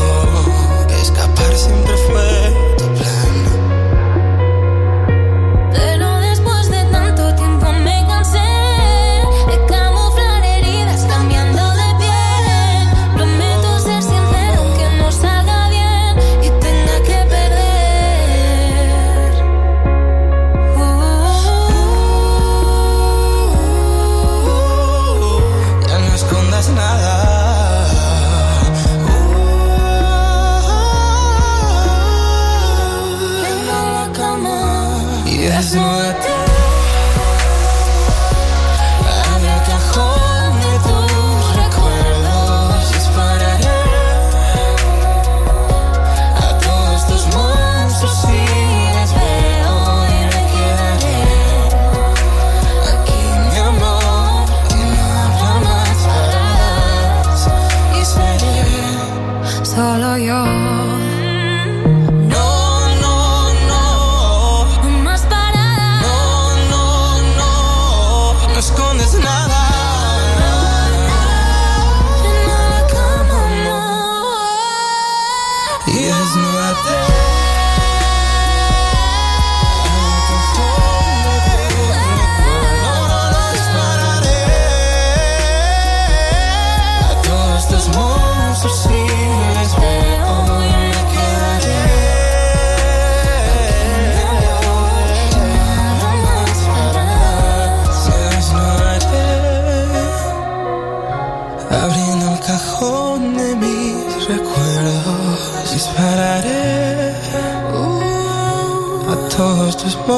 Yes, 35.41 35.73
asked 35.75 36.40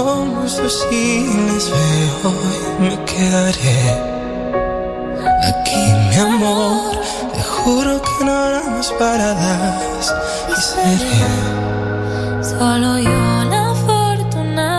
monstruos 0.02 0.88
y 0.92 1.24
les 1.48 1.70
veo 1.70 2.34
y 2.80 2.82
me 2.82 3.06
quedaré 3.06 4.14
aquí, 5.48 5.86
mi 6.10 6.16
amor. 6.16 6.98
Te 7.34 7.42
juro 7.44 8.02
que 8.02 8.26
no 8.26 8.32
habrá 8.32 8.64
más 8.70 8.92
paradas 8.94 10.16
y 10.50 10.56
seré. 10.62 11.22
Solo 12.42 12.98
yo 12.98 13.44
la 13.50 13.74
fortuna. 13.86 14.70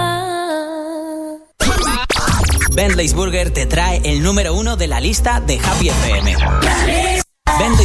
Bentley's 2.72 3.14
Burger 3.14 3.50
te 3.52 3.66
trae 3.66 4.00
el 4.04 4.22
número 4.22 4.54
uno 4.54 4.76
de 4.76 4.88
la 4.88 5.00
lista 5.00 5.40
de 5.40 5.58
Happy 5.58 5.88
FM. 5.90 7.23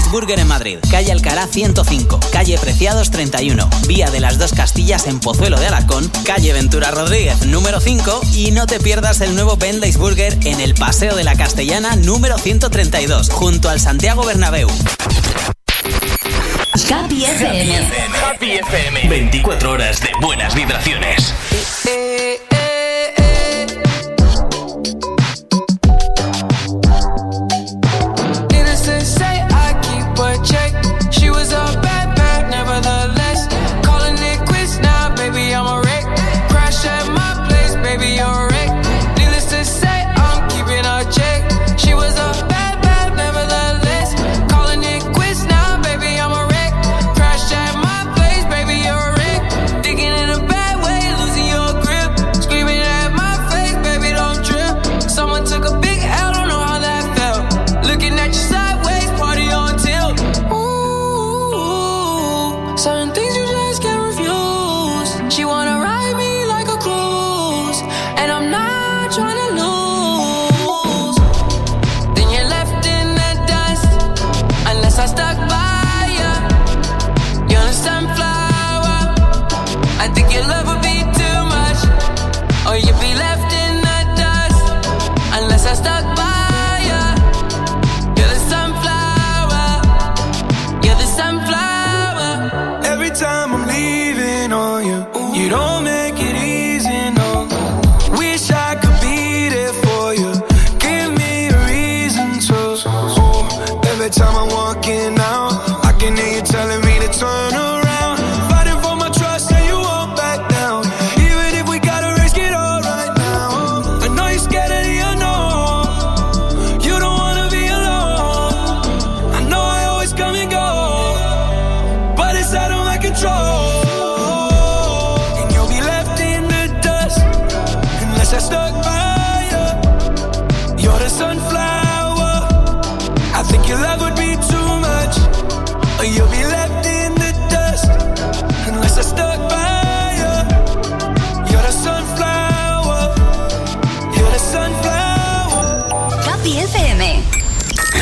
Burger 0.09 0.39
en 0.39 0.47
Madrid, 0.47 0.79
calle 0.89 1.11
Alcalá 1.11 1.47
105, 1.47 2.19
calle 2.31 2.57
Preciados 2.57 3.11
31, 3.11 3.69
vía 3.87 4.09
de 4.09 4.19
las 4.19 4.37
dos 4.37 4.53
Castillas 4.53 5.07
en 5.07 5.19
Pozuelo 5.19 5.59
de 5.59 5.67
Alarcón, 5.67 6.11
calle 6.25 6.53
Ventura 6.53 6.91
Rodríguez 6.91 7.45
número 7.45 7.79
5 7.79 8.21
y 8.33 8.51
no 8.51 8.65
te 8.65 8.79
pierdas 8.79 9.21
el 9.21 9.35
nuevo 9.35 9.57
Bentley's 9.57 9.97
Burger 9.97 10.37
en 10.45 10.59
el 10.59 10.73
Paseo 10.73 11.15
de 11.15 11.23
la 11.23 11.35
Castellana 11.35 11.95
número 11.95 12.37
132, 12.37 13.29
junto 13.29 13.69
al 13.69 13.79
Santiago 13.79 14.25
Bernabéu. 14.25 14.69
Happy 16.91 17.25
FM. 17.25 17.89
Happy 18.23 18.51
FM. 18.51 19.09
24 19.09 19.71
horas 19.71 19.99
de 20.01 20.09
buenas 20.21 20.55
vibraciones. 20.55 21.33
Needless 21.85 22.48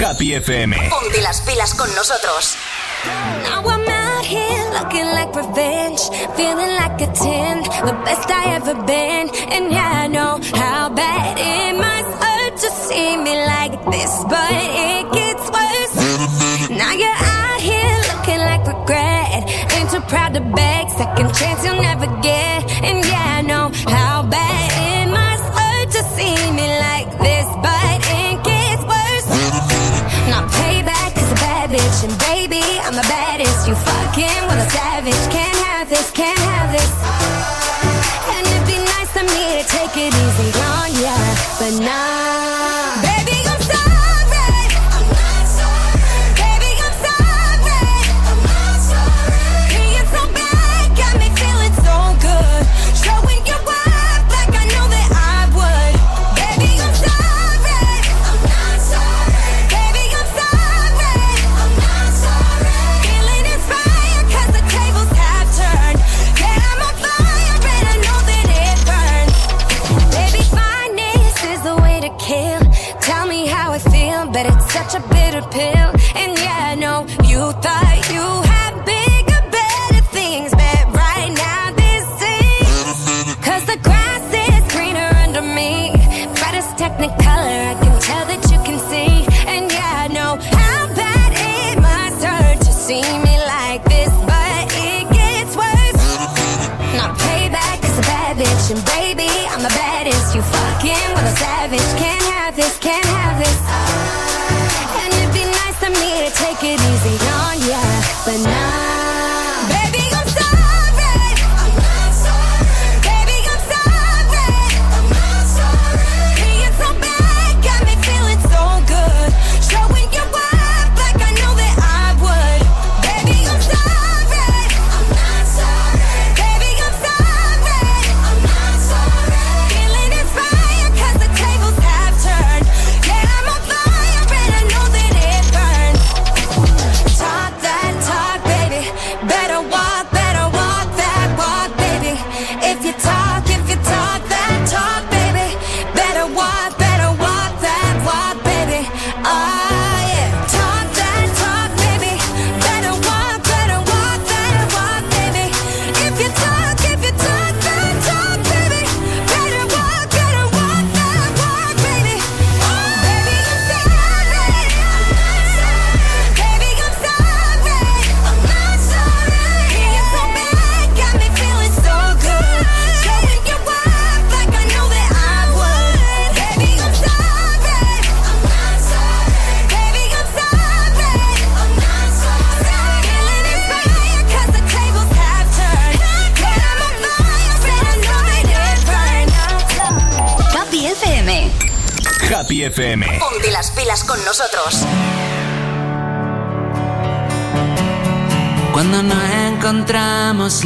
Happy 0.08 0.34
FM. 0.36 0.74
Ponte 0.90 1.22
las 1.22 1.42
pilas 1.42 1.74
con 1.74 1.94
nosotros. 1.94 2.56
Now 3.44 3.60
I'm 3.60 3.86
out 3.90 4.24
here 4.24 4.64
looking 4.72 5.06
like 5.06 5.36
revenge, 5.36 6.00
feeling 6.38 6.72
like 6.80 7.02
a 7.02 7.12
10, 7.12 7.64
the 7.86 7.92
best 8.06 8.32
I 8.32 8.56
ever 8.56 8.74
been. 8.86 9.30
And 9.52 9.70
yeah, 9.70 10.06
I 10.06 10.08
know 10.08 10.40
how 10.56 10.88
bad 10.96 11.38
it 11.38 11.76
hurt 11.76 12.56
to 12.56 12.70
see 12.88 13.18
me 13.18 13.36
like 13.36 13.76
this, 13.92 14.24
but 14.30 14.50
it 14.50 15.12
gets 15.12 15.46
worse. 15.52 16.70
Now 16.70 16.94
you're 16.94 17.22
out 17.44 17.60
here 17.60 17.98
looking 18.08 18.40
like 18.40 18.66
regret, 18.66 19.44
ain't 19.76 19.92
too 19.92 20.00
proud 20.08 20.34
to 20.36 20.40
beg, 20.40 20.90
second 20.90 21.36
chance 21.36 21.66
you'll 21.66 21.82
never 21.82 22.08
get. 22.22 22.64
And 22.82 23.04
yeah. 23.04 23.27
baby, 32.38 32.62
I'm 32.86 32.94
the 32.94 33.08
baddest. 33.10 33.68
You 33.68 33.74
fucking 33.74 34.42
with 34.48 34.66
a 34.66 34.70
savage. 34.70 35.24
Can't 35.34 35.60
have 35.68 35.90
this, 35.90 36.12
can't 36.12 36.40
have 36.52 36.70
this. 36.72 36.90
And 38.34 38.44
it'd 38.48 38.68
be 38.68 38.78
nice 38.94 39.12
for 39.16 39.26
me 39.34 39.44
to 39.58 39.64
take 39.68 39.96
it 39.98 40.14
easy 40.14 40.50
on 40.62 40.90
ya, 41.02 41.16
but 41.60 41.84
not. 41.84 42.27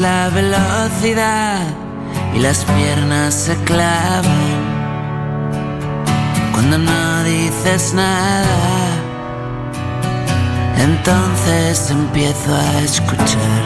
la 0.02 0.30
velocidad 0.30 1.62
y 2.34 2.40
las 2.40 2.66
piernas 2.66 3.36
se 3.36 3.56
clavan. 3.64 4.60
Cuando 6.54 6.80
no 6.80 7.24
dices 7.24 7.94
nada, 7.94 8.88
entonces 10.78 11.92
empiezo 11.92 12.56
a 12.56 12.82
escuchar. 12.82 13.64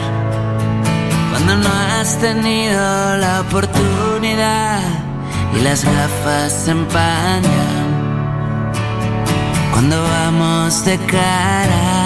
Cuando 1.30 1.56
no 1.56 1.70
has 1.70 2.18
tenido 2.18 3.16
la 3.16 3.40
oportunidad 3.40 4.80
y 5.56 5.60
las 5.60 5.84
gafas 5.84 6.52
se 6.52 6.70
empañan. 6.72 7.86
Cuando 9.72 10.02
vamos 10.02 10.84
de 10.84 10.98
cara 10.98 12.05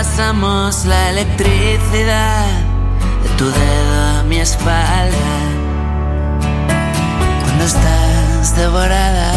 Pasamos 0.00 0.86
la 0.86 1.10
electricidad 1.10 2.46
de 3.22 3.28
tu 3.36 3.44
dedo 3.44 4.18
a 4.18 4.22
mi 4.22 4.38
espalda. 4.38 5.34
Cuando 7.42 7.64
estás 7.64 8.56
devorada, 8.56 9.32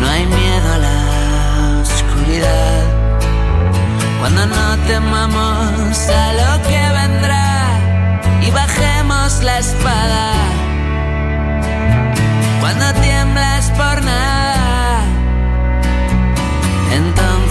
no 0.00 0.06
hay 0.06 0.26
miedo 0.26 0.68
a 0.74 0.78
la 0.86 1.80
oscuridad. 1.80 2.82
Cuando 4.20 4.44
no 4.44 4.66
temamos 4.86 5.98
a 6.10 6.26
lo 6.40 6.62
que 6.68 6.82
vendrá 7.00 7.68
y 8.42 8.50
bajemos 8.50 9.42
la 9.42 9.60
espada. 9.60 10.32
Cuando 12.60 12.84
tiemblas 13.00 13.70
por 13.70 14.02
nada, 14.04 15.00
entonces 16.92 17.35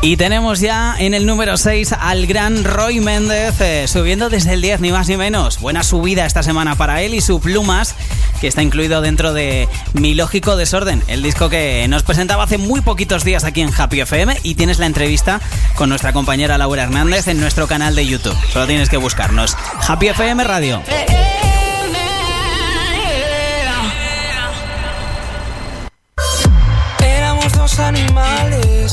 Y 0.00 0.16
tenemos 0.16 0.60
ya 0.60 0.94
en 0.96 1.12
el 1.12 1.26
número 1.26 1.56
6 1.56 1.92
al 1.98 2.26
gran 2.26 2.62
Roy 2.62 3.00
Méndez, 3.00 3.60
eh, 3.60 3.88
subiendo 3.88 4.30
desde 4.30 4.54
el 4.54 4.62
10, 4.62 4.80
ni 4.80 4.92
más 4.92 5.08
ni 5.08 5.16
menos. 5.16 5.58
Buena 5.58 5.82
subida 5.82 6.24
esta 6.24 6.44
semana 6.44 6.76
para 6.76 7.02
él 7.02 7.14
y 7.14 7.20
su 7.20 7.40
Plumas, 7.40 7.96
que 8.40 8.46
está 8.46 8.62
incluido 8.62 9.00
dentro 9.00 9.32
de 9.32 9.68
Mi 9.94 10.14
Lógico 10.14 10.56
Desorden, 10.56 11.02
el 11.08 11.22
disco 11.22 11.48
que 11.48 11.84
nos 11.88 12.04
presentaba 12.04 12.44
hace 12.44 12.58
muy 12.58 12.80
poquitos 12.80 13.24
días 13.24 13.42
aquí 13.42 13.60
en 13.60 13.72
Happy 13.76 14.00
FM. 14.00 14.38
Y 14.44 14.54
tienes 14.54 14.78
la 14.78 14.86
entrevista 14.86 15.40
con 15.74 15.88
nuestra 15.88 16.12
compañera 16.12 16.58
Laura 16.58 16.84
Hernández 16.84 17.26
en 17.26 17.40
nuestro 17.40 17.66
canal 17.66 17.96
de 17.96 18.06
YouTube. 18.06 18.36
Solo 18.52 18.68
tienes 18.68 18.88
que 18.88 18.98
buscarnos. 18.98 19.56
Happy 19.86 20.08
FM 20.08 20.44
Radio. 20.44 20.80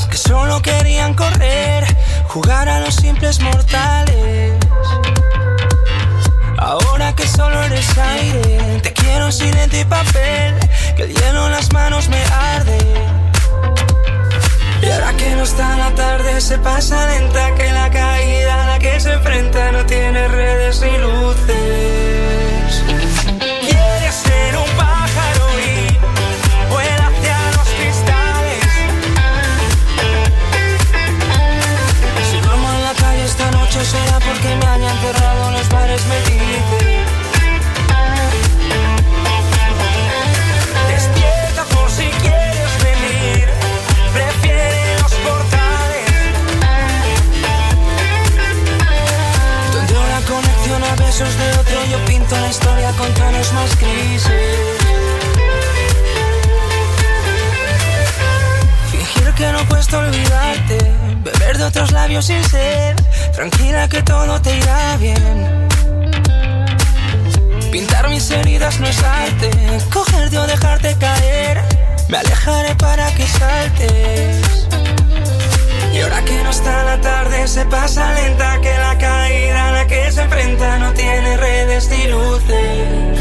Que 0.04 0.18
solo 0.18 0.60
querían 0.60 1.14
correr, 1.14 1.84
jugar 2.28 2.68
a 2.68 2.80
los 2.80 2.94
simples 2.96 3.40
mortales. 3.40 4.52
Ahora 6.58 7.14
que 7.14 7.26
solo 7.26 7.62
eres 7.62 7.96
aire, 7.96 8.80
te 8.82 8.92
quiero 8.92 9.32
sin 9.32 9.54
y 9.56 9.84
papel, 9.84 10.54
que 10.96 11.04
el 11.04 11.14
hielo 11.14 11.46
en 11.46 11.52
las 11.52 11.72
manos 11.72 12.08
me 12.08 12.22
arde. 12.24 12.78
Y 14.82 14.90
ahora 14.90 15.14
que 15.16 15.34
no 15.34 15.44
está 15.44 15.76
la 15.78 15.90
tarde, 15.94 16.40
se 16.40 16.58
pasa 16.58 17.06
lenta 17.06 17.54
que 17.54 17.72
la 17.72 17.90
caída 17.90 18.64
a 18.64 18.66
la 18.66 18.78
que 18.78 19.00
se 19.00 19.12
enfrenta 19.12 19.72
no 19.72 19.86
tiene 19.86 20.28
redes 20.28 20.80
ni 20.82 20.98
luces. 20.98 22.15
De 51.18 51.58
otro, 51.58 51.84
yo 51.90 52.04
pinto 52.04 52.38
la 52.38 52.48
historia 52.50 52.90
con 52.90 53.14
tonos 53.14 53.52
más 53.54 53.80
grises. 53.80 54.30
Fingir 58.90 59.32
que 59.32 59.50
no 59.52 59.66
cuesta 59.66 59.98
olvidarte, 59.98 60.78
beber 61.22 61.56
de 61.56 61.64
otros 61.64 61.92
labios 61.92 62.26
sin 62.26 62.44
ser, 62.44 62.96
tranquila 63.32 63.88
que 63.88 64.02
todo 64.02 64.42
te 64.42 64.58
irá 64.58 64.96
bien. 64.98 65.68
Pintar 67.72 68.10
mis 68.10 68.30
heridas 68.30 68.78
no 68.78 68.86
es 68.86 69.02
arte, 69.02 69.50
cogerte 69.90 70.38
o 70.38 70.46
dejarte 70.46 70.96
caer, 70.98 71.62
me 72.08 72.18
alejaré 72.18 72.74
para 72.74 73.10
que 73.14 73.26
saltes. 73.26 74.75
Y 75.96 76.00
ahora 76.00 76.22
que 76.26 76.42
no 76.42 76.50
está 76.50 76.84
la 76.84 77.00
tarde, 77.00 77.48
se 77.48 77.64
pasa 77.64 78.12
lenta 78.12 78.60
que 78.60 78.76
la 78.76 78.98
caída 78.98 79.68
a 79.68 79.72
la 79.72 79.86
que 79.86 80.12
se 80.12 80.22
enfrenta 80.22 80.78
no 80.78 80.92
tiene 80.92 81.36
redes 81.38 81.88
ni 81.88 82.08
luces. 82.08 83.18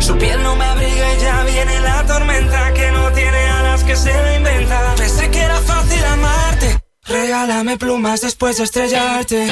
Su 0.00 0.18
piel 0.18 0.42
no 0.42 0.56
me 0.56 0.64
abriga 0.64 1.14
y 1.14 1.20
ya 1.20 1.44
viene 1.44 1.80
la 1.80 2.04
tormenta 2.06 2.74
que 2.74 2.90
no 2.90 3.12
tiene 3.12 3.50
alas 3.50 3.84
que 3.84 3.94
se 3.94 4.12
la 4.12 4.36
inventa. 4.36 4.94
Pensé 4.96 5.30
que 5.30 5.40
era 5.40 5.60
fácil 5.60 6.04
amarte. 6.04 6.80
Regálame 7.04 7.76
plumas 7.76 8.20
después 8.20 8.56
de 8.56 8.64
estrellarte. 8.64 9.46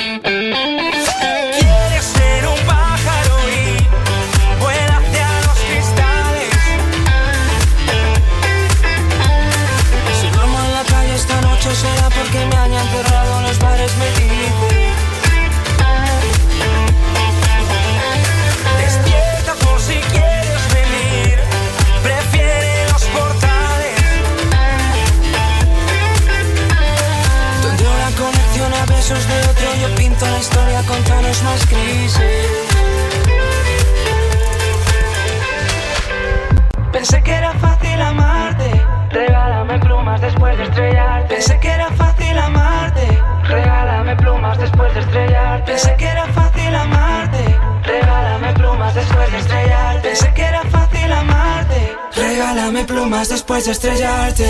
estrellarte. 53.70 54.46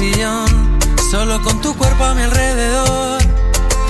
sillón, 0.00 0.78
solo 1.10 1.42
con 1.42 1.60
tu 1.60 1.76
cuerpo 1.76 2.04
a 2.04 2.14
mi 2.14 2.22
alrededor, 2.22 3.20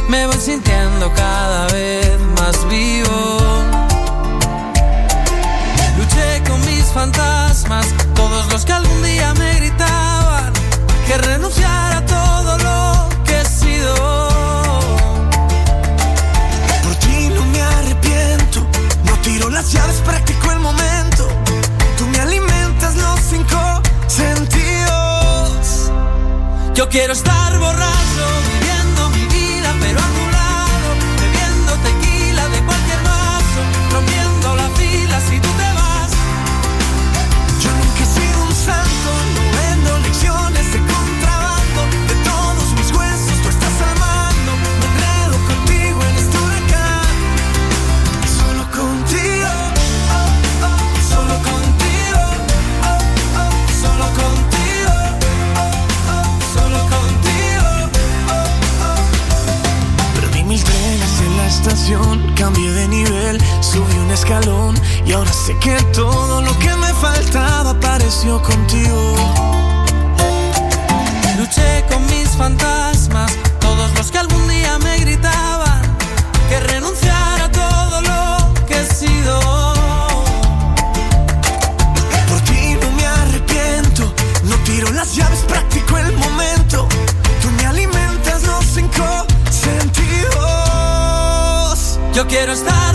me 0.08 0.26
voy 0.26 0.40
sintiendo 0.40 1.12
cada 1.14 1.68
vez 1.68 2.18
más 2.36 2.68
vivo. 2.68 3.38
Luché 5.96 6.42
con 6.48 6.60
mis 6.66 6.84
fantasmas, 6.86 7.86
todos 8.16 8.52
los 8.52 8.64
que 8.64 8.72
algún 8.72 9.02
día 9.04 9.32
me 9.34 9.54
gritaban 9.54 10.52
que 11.06 11.16
renunciara 11.16 11.98
a 11.98 12.06
todo 12.06 12.58
lo 12.58 13.08
que 13.24 13.40
he 13.40 13.44
sido. 13.44 13.94
Por 16.84 16.94
ti 17.04 17.28
no 17.36 17.42
me 17.52 17.62
arrepiento, 17.62 18.66
no 19.04 19.12
tiro 19.22 19.48
las 19.48 19.70
llaves 19.70 20.00
para 20.04 20.19
quiero 26.90 27.12
estar 27.12 27.56
borracho. 27.58 28.59
cambié 62.40 62.72
de 62.72 62.88
nivel, 62.88 63.38
subí 63.60 63.94
un 63.98 64.10
escalón 64.10 64.74
y 65.04 65.12
ahora 65.12 65.30
sé 65.30 65.54
que 65.58 65.76
todo 65.92 66.40
lo 66.40 66.58
que 66.58 66.74
me 66.74 66.92
faltaba 66.94 67.70
apareció 67.70 68.40
contigo. 68.40 69.14
Luché 71.36 71.84
con 71.90 72.02
mis 72.06 72.30
fantasmas 72.30 72.99
quiero 92.30 92.52
estar. 92.52 92.89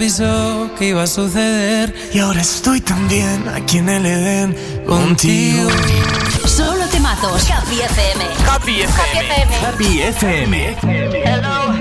avisó 0.00 0.70
que 0.78 0.88
iba 0.88 1.02
a 1.02 1.06
suceder. 1.06 1.94
Y 2.14 2.20
ahora 2.20 2.40
estoy 2.40 2.80
también 2.80 3.46
aquí 3.48 3.78
en 3.78 3.90
el 3.90 4.06
Edén 4.06 4.56
contigo. 4.86 5.68
Solo 6.46 6.86
temazos. 6.86 7.50
Happy 7.50 7.80
FM. 7.82 8.24
Happy 8.46 8.80
FM. 8.80 9.54
Happy 9.56 10.00
FM. 10.00 10.76
Hello, 11.22 11.74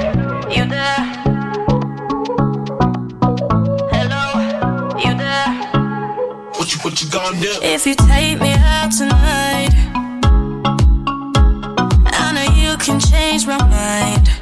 you 0.53 0.65
there. 0.67 0.99
Hello, 3.89 4.41
you 4.99 5.15
there. 5.17 5.49
What 6.57 7.01
you 7.01 7.09
gonna 7.09 7.39
do? 7.39 7.47
If 7.61 7.85
you 7.87 7.95
take 7.95 8.41
me 8.41 8.51
out 8.51 8.91
tonight, 8.91 9.73
I 12.19 12.33
know 12.33 12.53
you 12.53 12.75
can 12.79 12.99
change 12.99 13.47
my 13.47 13.57
mind. 13.69 14.38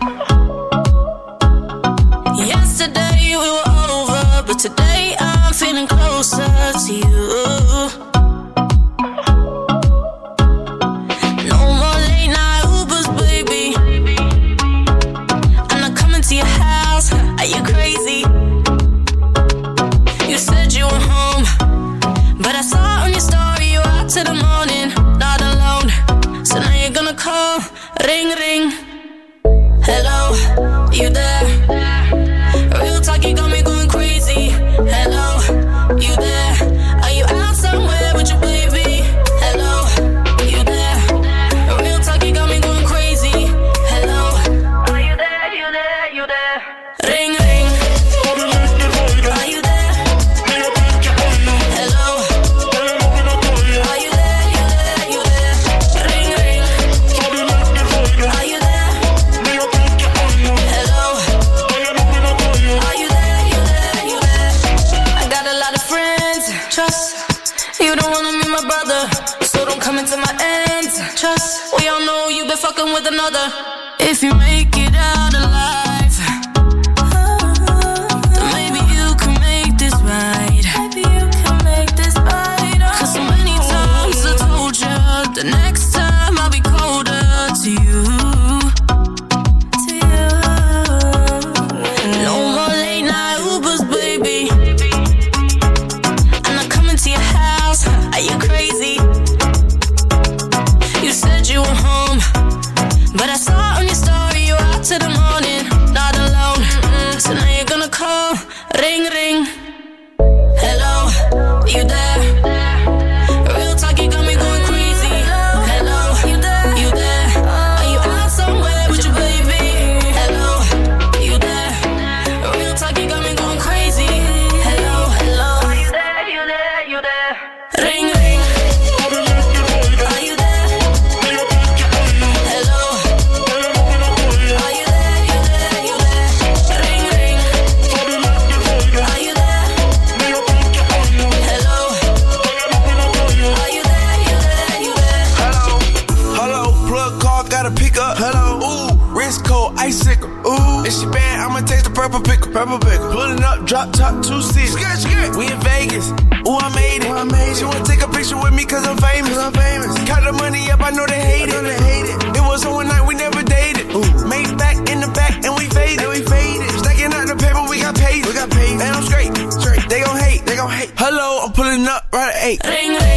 Drop 153.68 153.91
top, 153.91 154.24
two 154.24 154.41
seats. 154.41 154.72
Skirt, 154.72 154.95
skirt. 154.95 155.36
We 155.36 155.51
in 155.51 155.59
Vegas. 155.59 156.07
Ooh, 156.47 156.55
I 156.55 156.72
made 156.74 157.03
it. 157.03 157.11
Ooh, 157.11 157.20
I 157.20 157.26
made 157.26 157.51
it. 157.51 157.57
She 157.57 157.65
wanna 157.65 157.84
take 157.84 158.01
a 158.01 158.07
picture 158.07 158.39
with 158.39 158.53
me 158.53 158.63
cause 158.63 158.88
I'm 158.88 158.95
famous. 158.95 159.36
Cause 159.36 159.43
I'm 159.43 159.51
famous. 159.51 159.91
Count 160.07 160.24
the 160.24 160.32
money 160.32 160.72
up, 160.72 160.80
I 160.80 160.91
know 160.91 161.05
they 161.05 161.20
hate, 161.20 161.49
know 161.49 161.59
it. 161.59 161.76
They 161.76 161.84
hate 161.84 162.07
it. 162.07 162.38
It 162.38 162.43
was 162.47 162.65
on 162.65 162.76
one 162.76 162.88
night, 162.88 163.05
we 163.05 163.15
never 163.15 163.43
dated. 163.43 163.91
Ooh. 163.91 164.07
Made 164.24 164.57
back 164.57 164.78
in 164.88 165.01
the 165.01 165.11
back 165.11 165.43
and 165.43 165.51
we 165.59 165.68
faded. 165.68 165.99
And 165.99 166.15
we 166.15 166.24
faded. 166.24 166.70
Stacking 166.80 167.11
out 167.11 167.28
the 167.28 167.36
paper, 167.36 167.59
we 167.68 167.82
got 167.84 167.93
paid. 167.99 168.26
We 168.26 168.32
got 168.32 168.49
paid. 168.49 168.80
And 168.80 168.88
I'm 168.88 169.03
straight. 169.03 169.36
straight. 169.51 169.84
They 169.89 169.99
gon' 169.99 170.15
hate. 170.15 170.45
They 170.45 170.55
gon' 170.55 170.72
hate. 170.72 170.93
Hello, 170.95 171.43
I'm 171.43 171.51
pulling 171.51 171.86
up 171.88 172.07
right 172.13 172.32
at 172.32 172.63
8. 172.63 172.63
Ring, 172.63 172.91
ring. 172.95 173.16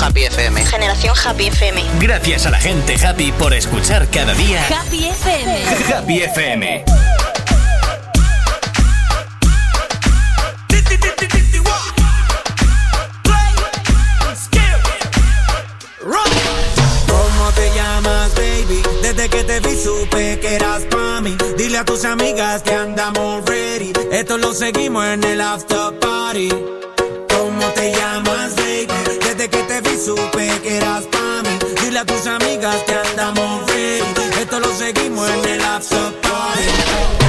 Happy 0.00 0.24
FM. 0.24 0.64
Generación 0.64 1.14
Happy 1.24 1.48
FM. 1.48 1.82
Gracias 1.98 2.46
a 2.46 2.50
la 2.50 2.58
gente 2.58 2.94
happy 2.94 3.32
por 3.32 3.52
escuchar 3.52 4.08
cada 4.08 4.32
día 4.34 4.64
Happy 4.70 5.08
FM. 5.08 5.64
Happy 5.92 6.22
FM. 6.22 6.84
¿Cómo 17.06 17.52
te 17.52 17.70
llamas, 17.74 18.34
baby? 18.34 18.82
Desde 19.02 19.28
que 19.28 19.44
te 19.44 19.60
vi 19.60 19.76
supe 19.76 20.38
que 20.40 20.54
eras 20.54 20.82
pa' 20.90 21.20
mí. 21.20 21.36
Dile 21.56 21.78
a 21.78 21.84
tus 21.84 22.04
amigas 22.04 22.62
que 22.62 22.72
andamos 22.72 23.44
ready. 23.46 23.92
Esto 24.12 24.38
lo 24.38 24.54
seguimos 24.54 25.04
en 25.06 25.24
el 25.24 25.40
after 25.40 25.98
party. 25.98 26.77
supe 30.08 30.48
que 30.62 30.76
eras 30.76 31.04
para 31.12 31.42
mí. 31.42 31.58
Dile 31.82 31.98
a 31.98 32.04
tus 32.04 32.26
amigas 32.26 32.76
que 32.86 32.94
andamos 32.94 33.66
ready. 33.66 34.40
Esto 34.40 34.60
lo 34.60 34.70
seguimos 34.74 35.28
en 35.28 35.44
el 35.44 35.64
after 35.64 36.12
party. 36.22 37.27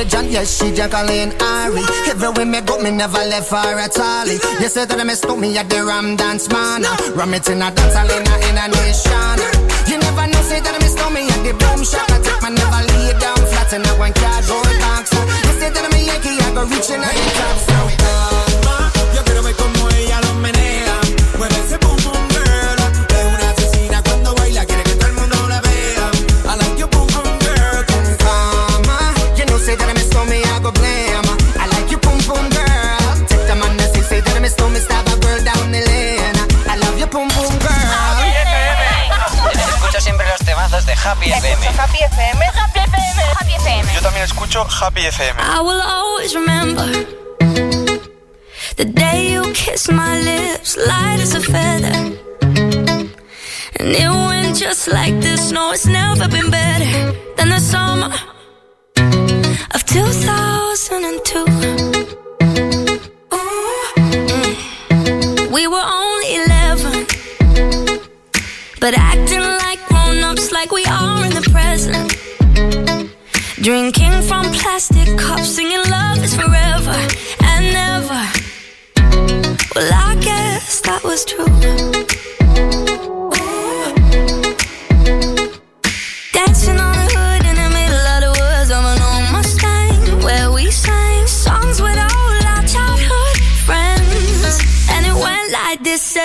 religion, 0.00 0.32
yes, 0.32 0.56
she 0.56 0.72
Jacqueline 0.72 1.32
Ari. 1.40 1.82
Everywhere 2.08 2.46
me 2.46 2.60
go, 2.62 2.80
me 2.80 2.90
never 2.90 3.18
left 3.18 3.48
for 3.48 3.56
at 3.56 3.98
all. 3.98 4.26
You 4.26 4.68
said 4.68 4.88
that 4.88 5.00
I 5.00 5.04
me 5.04 5.14
stop 5.14 5.38
me 5.38 5.56
at 5.58 5.68
the 5.68 5.84
Ram 5.84 6.16
Dance 6.16 6.48
Man. 6.48 6.82
Ram 7.14 7.34
it 7.34 7.48
in 7.48 7.60
a 7.60 7.70
dance, 7.70 7.94
I 7.94 8.04
in 8.04 8.24
a, 8.24 8.34
in 8.48 8.56
a 8.56 8.66
nation. 8.80 9.38
You 9.90 9.98
never 9.98 10.26
know, 10.26 10.42
say 10.42 10.60
that 10.60 10.74
I 10.74 10.78
me 10.80 10.88
stop 10.88 11.12
me 11.12 11.28
at 11.28 11.40
the 11.44 11.52
Boom 11.52 11.84
Shop. 11.84 12.08
I 12.08 12.18
take 12.24 12.40
my 12.40 12.48
never 12.48 12.80
lay 12.96 13.12
down 13.20 13.40
flat 13.52 13.72
in 13.72 13.84
a 13.84 13.92
one 14.00 14.14
cardboard 14.14 14.74
box. 14.80 15.12
You 15.12 15.52
said 15.60 15.74
that 15.74 15.84
I'm 15.84 15.92
a 15.92 16.00
Yankee, 16.00 16.40
I 16.40 16.48
go 16.54 16.64
reaching 16.64 17.04
out 17.04 17.12
the 17.12 17.30
top. 17.36 18.59
Happy 41.02 41.30
FM. 41.30 41.56
Happy 41.80 41.98
FM. 41.98 42.36
Happy 42.60 42.78
FM. 42.78 43.14
Happy 43.38 43.52
FM. 43.52 43.94
Yo 43.94 44.00
también 44.02 44.24
escucho 44.24 44.64
Happy 44.68 45.00
FM. 45.00 45.34
I 45.38 45.60
will 45.60 45.80
always 45.80 46.34
remember 46.34 46.84
the 48.76 48.84
day 48.84 49.32
you 49.32 49.50
kissed 49.54 49.90
my 49.90 50.20
lips, 50.20 50.76
light 50.76 51.20
as 51.20 51.34
a 51.34 51.40
feather. 51.40 51.94
And 53.76 53.88
it 53.96 54.10
went 54.10 54.56
just 54.58 54.88
like 54.88 55.18
this. 55.20 55.50
No, 55.50 55.72
it's 55.72 55.86
never 55.86 56.28
been 56.28 56.50
better 56.50 57.14
than 57.38 57.48
the 57.48 57.60
summer 57.60 58.12
of 59.74 59.84
2002. 59.86 61.44
Mm. 63.30 65.50
We 65.50 65.66
were 65.66 65.82
only 65.82 66.34
11, 66.44 67.06
but 68.80 68.92
acting 68.98 69.40
Drinking 73.62 74.22
from 74.22 74.50
plastic 74.52 75.18
cups, 75.18 75.56
singing 75.56 75.84
love 75.90 76.24
is 76.24 76.34
forever 76.34 76.96
and 77.44 77.72
never. 77.74 78.22
Well, 79.76 79.92
I 79.92 80.16
guess 80.18 80.80
that 80.80 81.04
was 81.04 81.26
true. 81.26 81.44
Dancing 86.32 86.78
on 86.80 86.94
the 86.96 87.06
hood 87.14 87.44
in 87.44 87.56
the 87.60 87.68
middle 87.68 88.06
of 88.14 88.20
the 88.24 88.32
woods 88.40 88.70
of 88.70 88.82
an 88.82 88.98
old 89.02 89.30
Mustang, 89.30 90.22
where 90.24 90.50
we 90.50 90.70
sang 90.70 91.26
songs 91.26 91.82
with 91.82 91.98
all 91.98 92.46
our 92.52 92.64
childhood 92.64 93.36
friends. 93.66 94.58
And 94.88 95.04
it 95.04 95.14
went 95.14 95.52
like 95.52 95.84
this: 95.84 96.16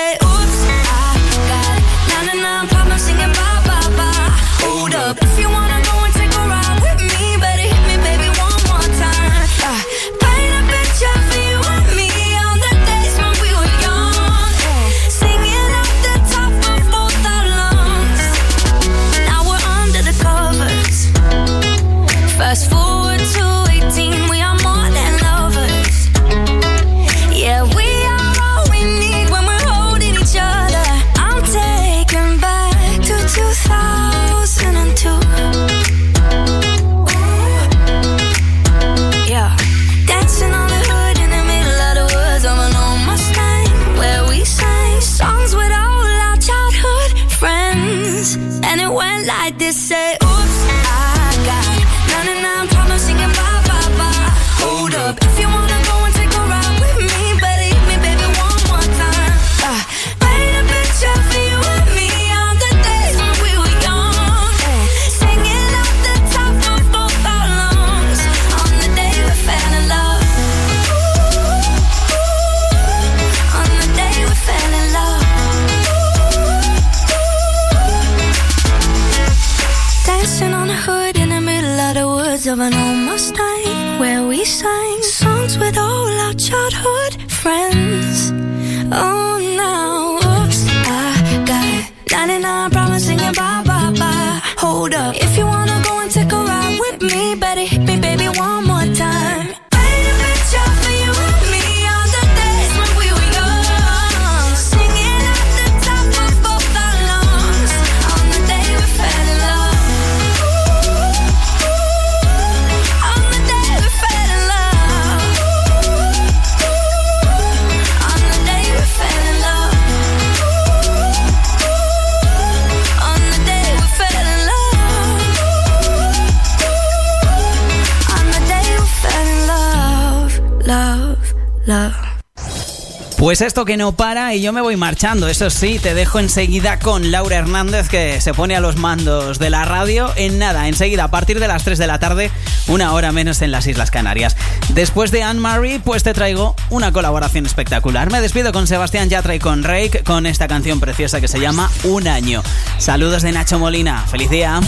Pues 133.17 133.39
esto 133.41 133.63
que 133.63 133.77
no 133.77 133.93
para 133.93 134.35
y 134.35 134.41
yo 134.41 134.51
me 134.51 134.61
voy 134.61 134.75
marchando. 134.75 135.27
Eso 135.27 135.49
sí, 135.49 135.79
te 135.79 135.93
dejo 135.93 136.19
enseguida 136.19 136.79
con 136.79 137.11
Laura 137.11 137.37
Hernández 137.37 137.87
que 137.87 138.19
se 138.19 138.33
pone 138.33 138.55
a 138.55 138.59
los 138.59 138.75
mandos 138.75 139.39
de 139.39 139.49
la 139.49 139.63
radio 139.63 140.11
en 140.17 140.37
nada, 140.37 140.67
enseguida 140.67 141.05
a 141.05 141.11
partir 141.11 141.39
de 141.39 141.47
las 141.47 141.63
3 141.63 141.77
de 141.77 141.87
la 141.87 141.97
tarde, 141.97 142.29
una 142.67 142.93
hora 142.93 143.11
menos 143.13 143.41
en 143.41 143.51
las 143.51 143.67
Islas 143.67 143.89
Canarias. 143.89 144.35
Después 144.73 145.11
de 145.11 145.23
Anne 145.23 145.39
Marie, 145.39 145.79
pues 145.79 146.03
te 146.03 146.13
traigo 146.13 146.55
una 146.69 146.91
colaboración 146.91 147.45
espectacular. 147.45 148.11
Me 148.11 148.21
despido 148.21 148.51
con 148.51 148.67
Sebastián 148.67 149.09
Yatra 149.09 149.33
y 149.33 149.39
con 149.39 149.63
Rake 149.63 150.03
con 150.03 150.25
esta 150.25 150.47
canción 150.47 150.79
preciosa 150.79 151.21
que 151.21 151.29
se 151.29 151.39
llama 151.39 151.71
Un 151.83 152.07
año. 152.07 152.43
Saludos 152.79 153.23
de 153.23 153.31
Nacho 153.31 153.59
Molina. 153.59 154.05
Feliz 154.07 154.29
día. 154.29 154.59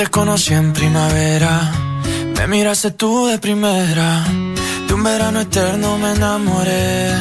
Te 0.00 0.06
conocí 0.06 0.54
en 0.54 0.72
primavera, 0.72 1.72
me 2.34 2.46
miraste 2.46 2.90
tú 2.92 3.26
de 3.26 3.38
primera, 3.38 4.24
de 4.86 4.94
un 4.94 5.02
verano 5.02 5.42
eterno 5.42 5.98
me 5.98 6.12
enamoré. 6.12 7.12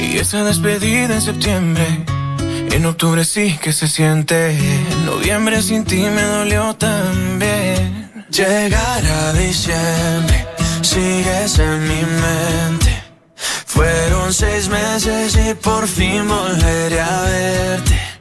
Y 0.00 0.16
esa 0.16 0.42
despedida 0.44 1.14
en 1.14 1.20
septiembre, 1.20 1.86
en 2.72 2.86
octubre 2.86 3.22
sí 3.26 3.58
que 3.62 3.74
se 3.74 3.86
siente, 3.86 4.52
en 4.52 5.04
noviembre 5.04 5.60
sin 5.60 5.84
ti 5.84 6.00
me 6.16 6.22
dolió 6.22 6.74
también. 6.74 8.24
Llegar 8.30 9.04
a 9.04 9.32
diciembre, 9.34 10.46
sigues 10.80 11.58
en 11.58 11.82
mi 11.82 12.02
mente. 12.24 12.92
Fueron 13.66 14.32
seis 14.32 14.70
meses 14.70 15.36
y 15.36 15.52
por 15.52 15.86
fin 15.86 16.26
volveré 16.26 17.00
a 17.02 17.20
verte. 17.24 18.03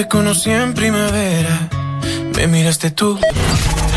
te 0.00 0.08
conocí 0.08 0.48
en 0.48 0.72
primavera, 0.72 1.68
me 2.34 2.46
miraste 2.46 2.90
tú. 2.90 3.18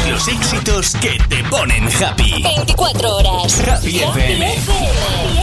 Los 0.10 0.28
éxitos 0.28 0.96
que 0.96 1.18
te 1.30 1.42
ponen 1.46 1.88
happy. 1.88 2.44
24 2.44 3.16
horas. 3.16 3.64
Happy 3.66 4.00
FM. 4.00 5.43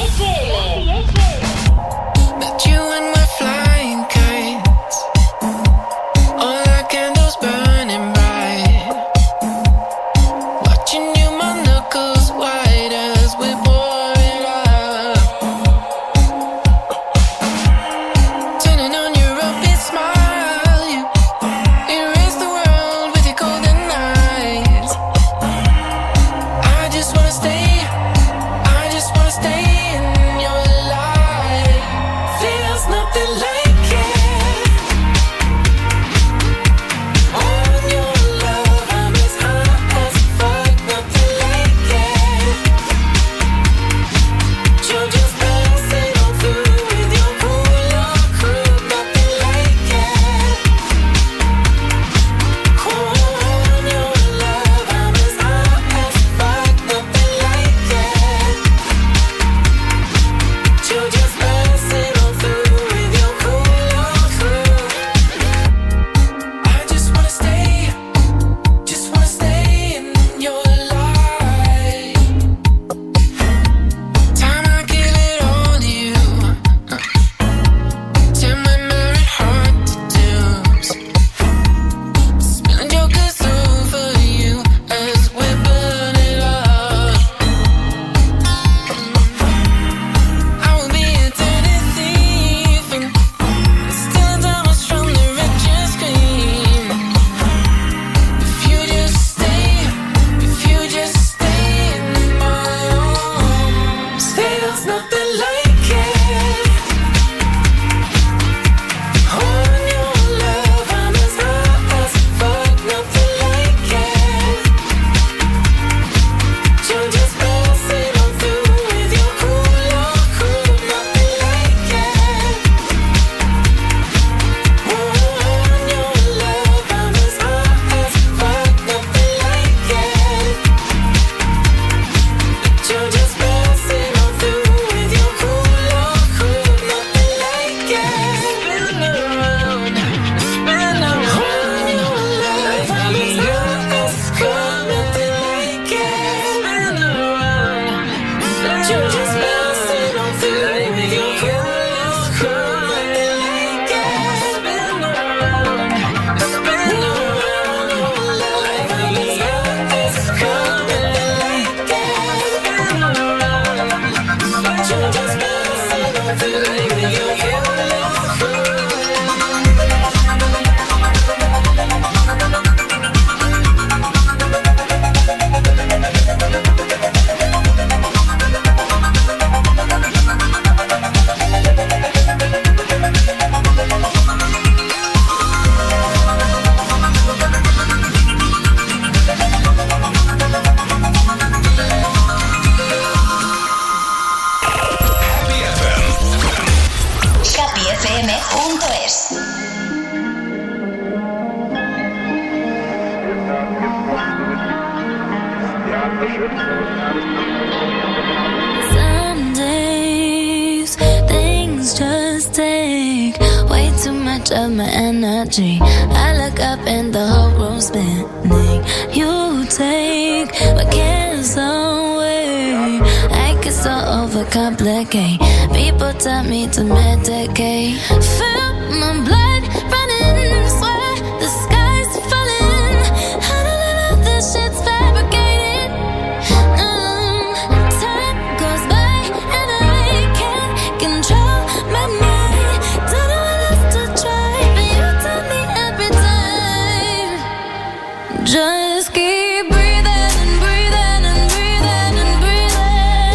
stay 29.31 29.70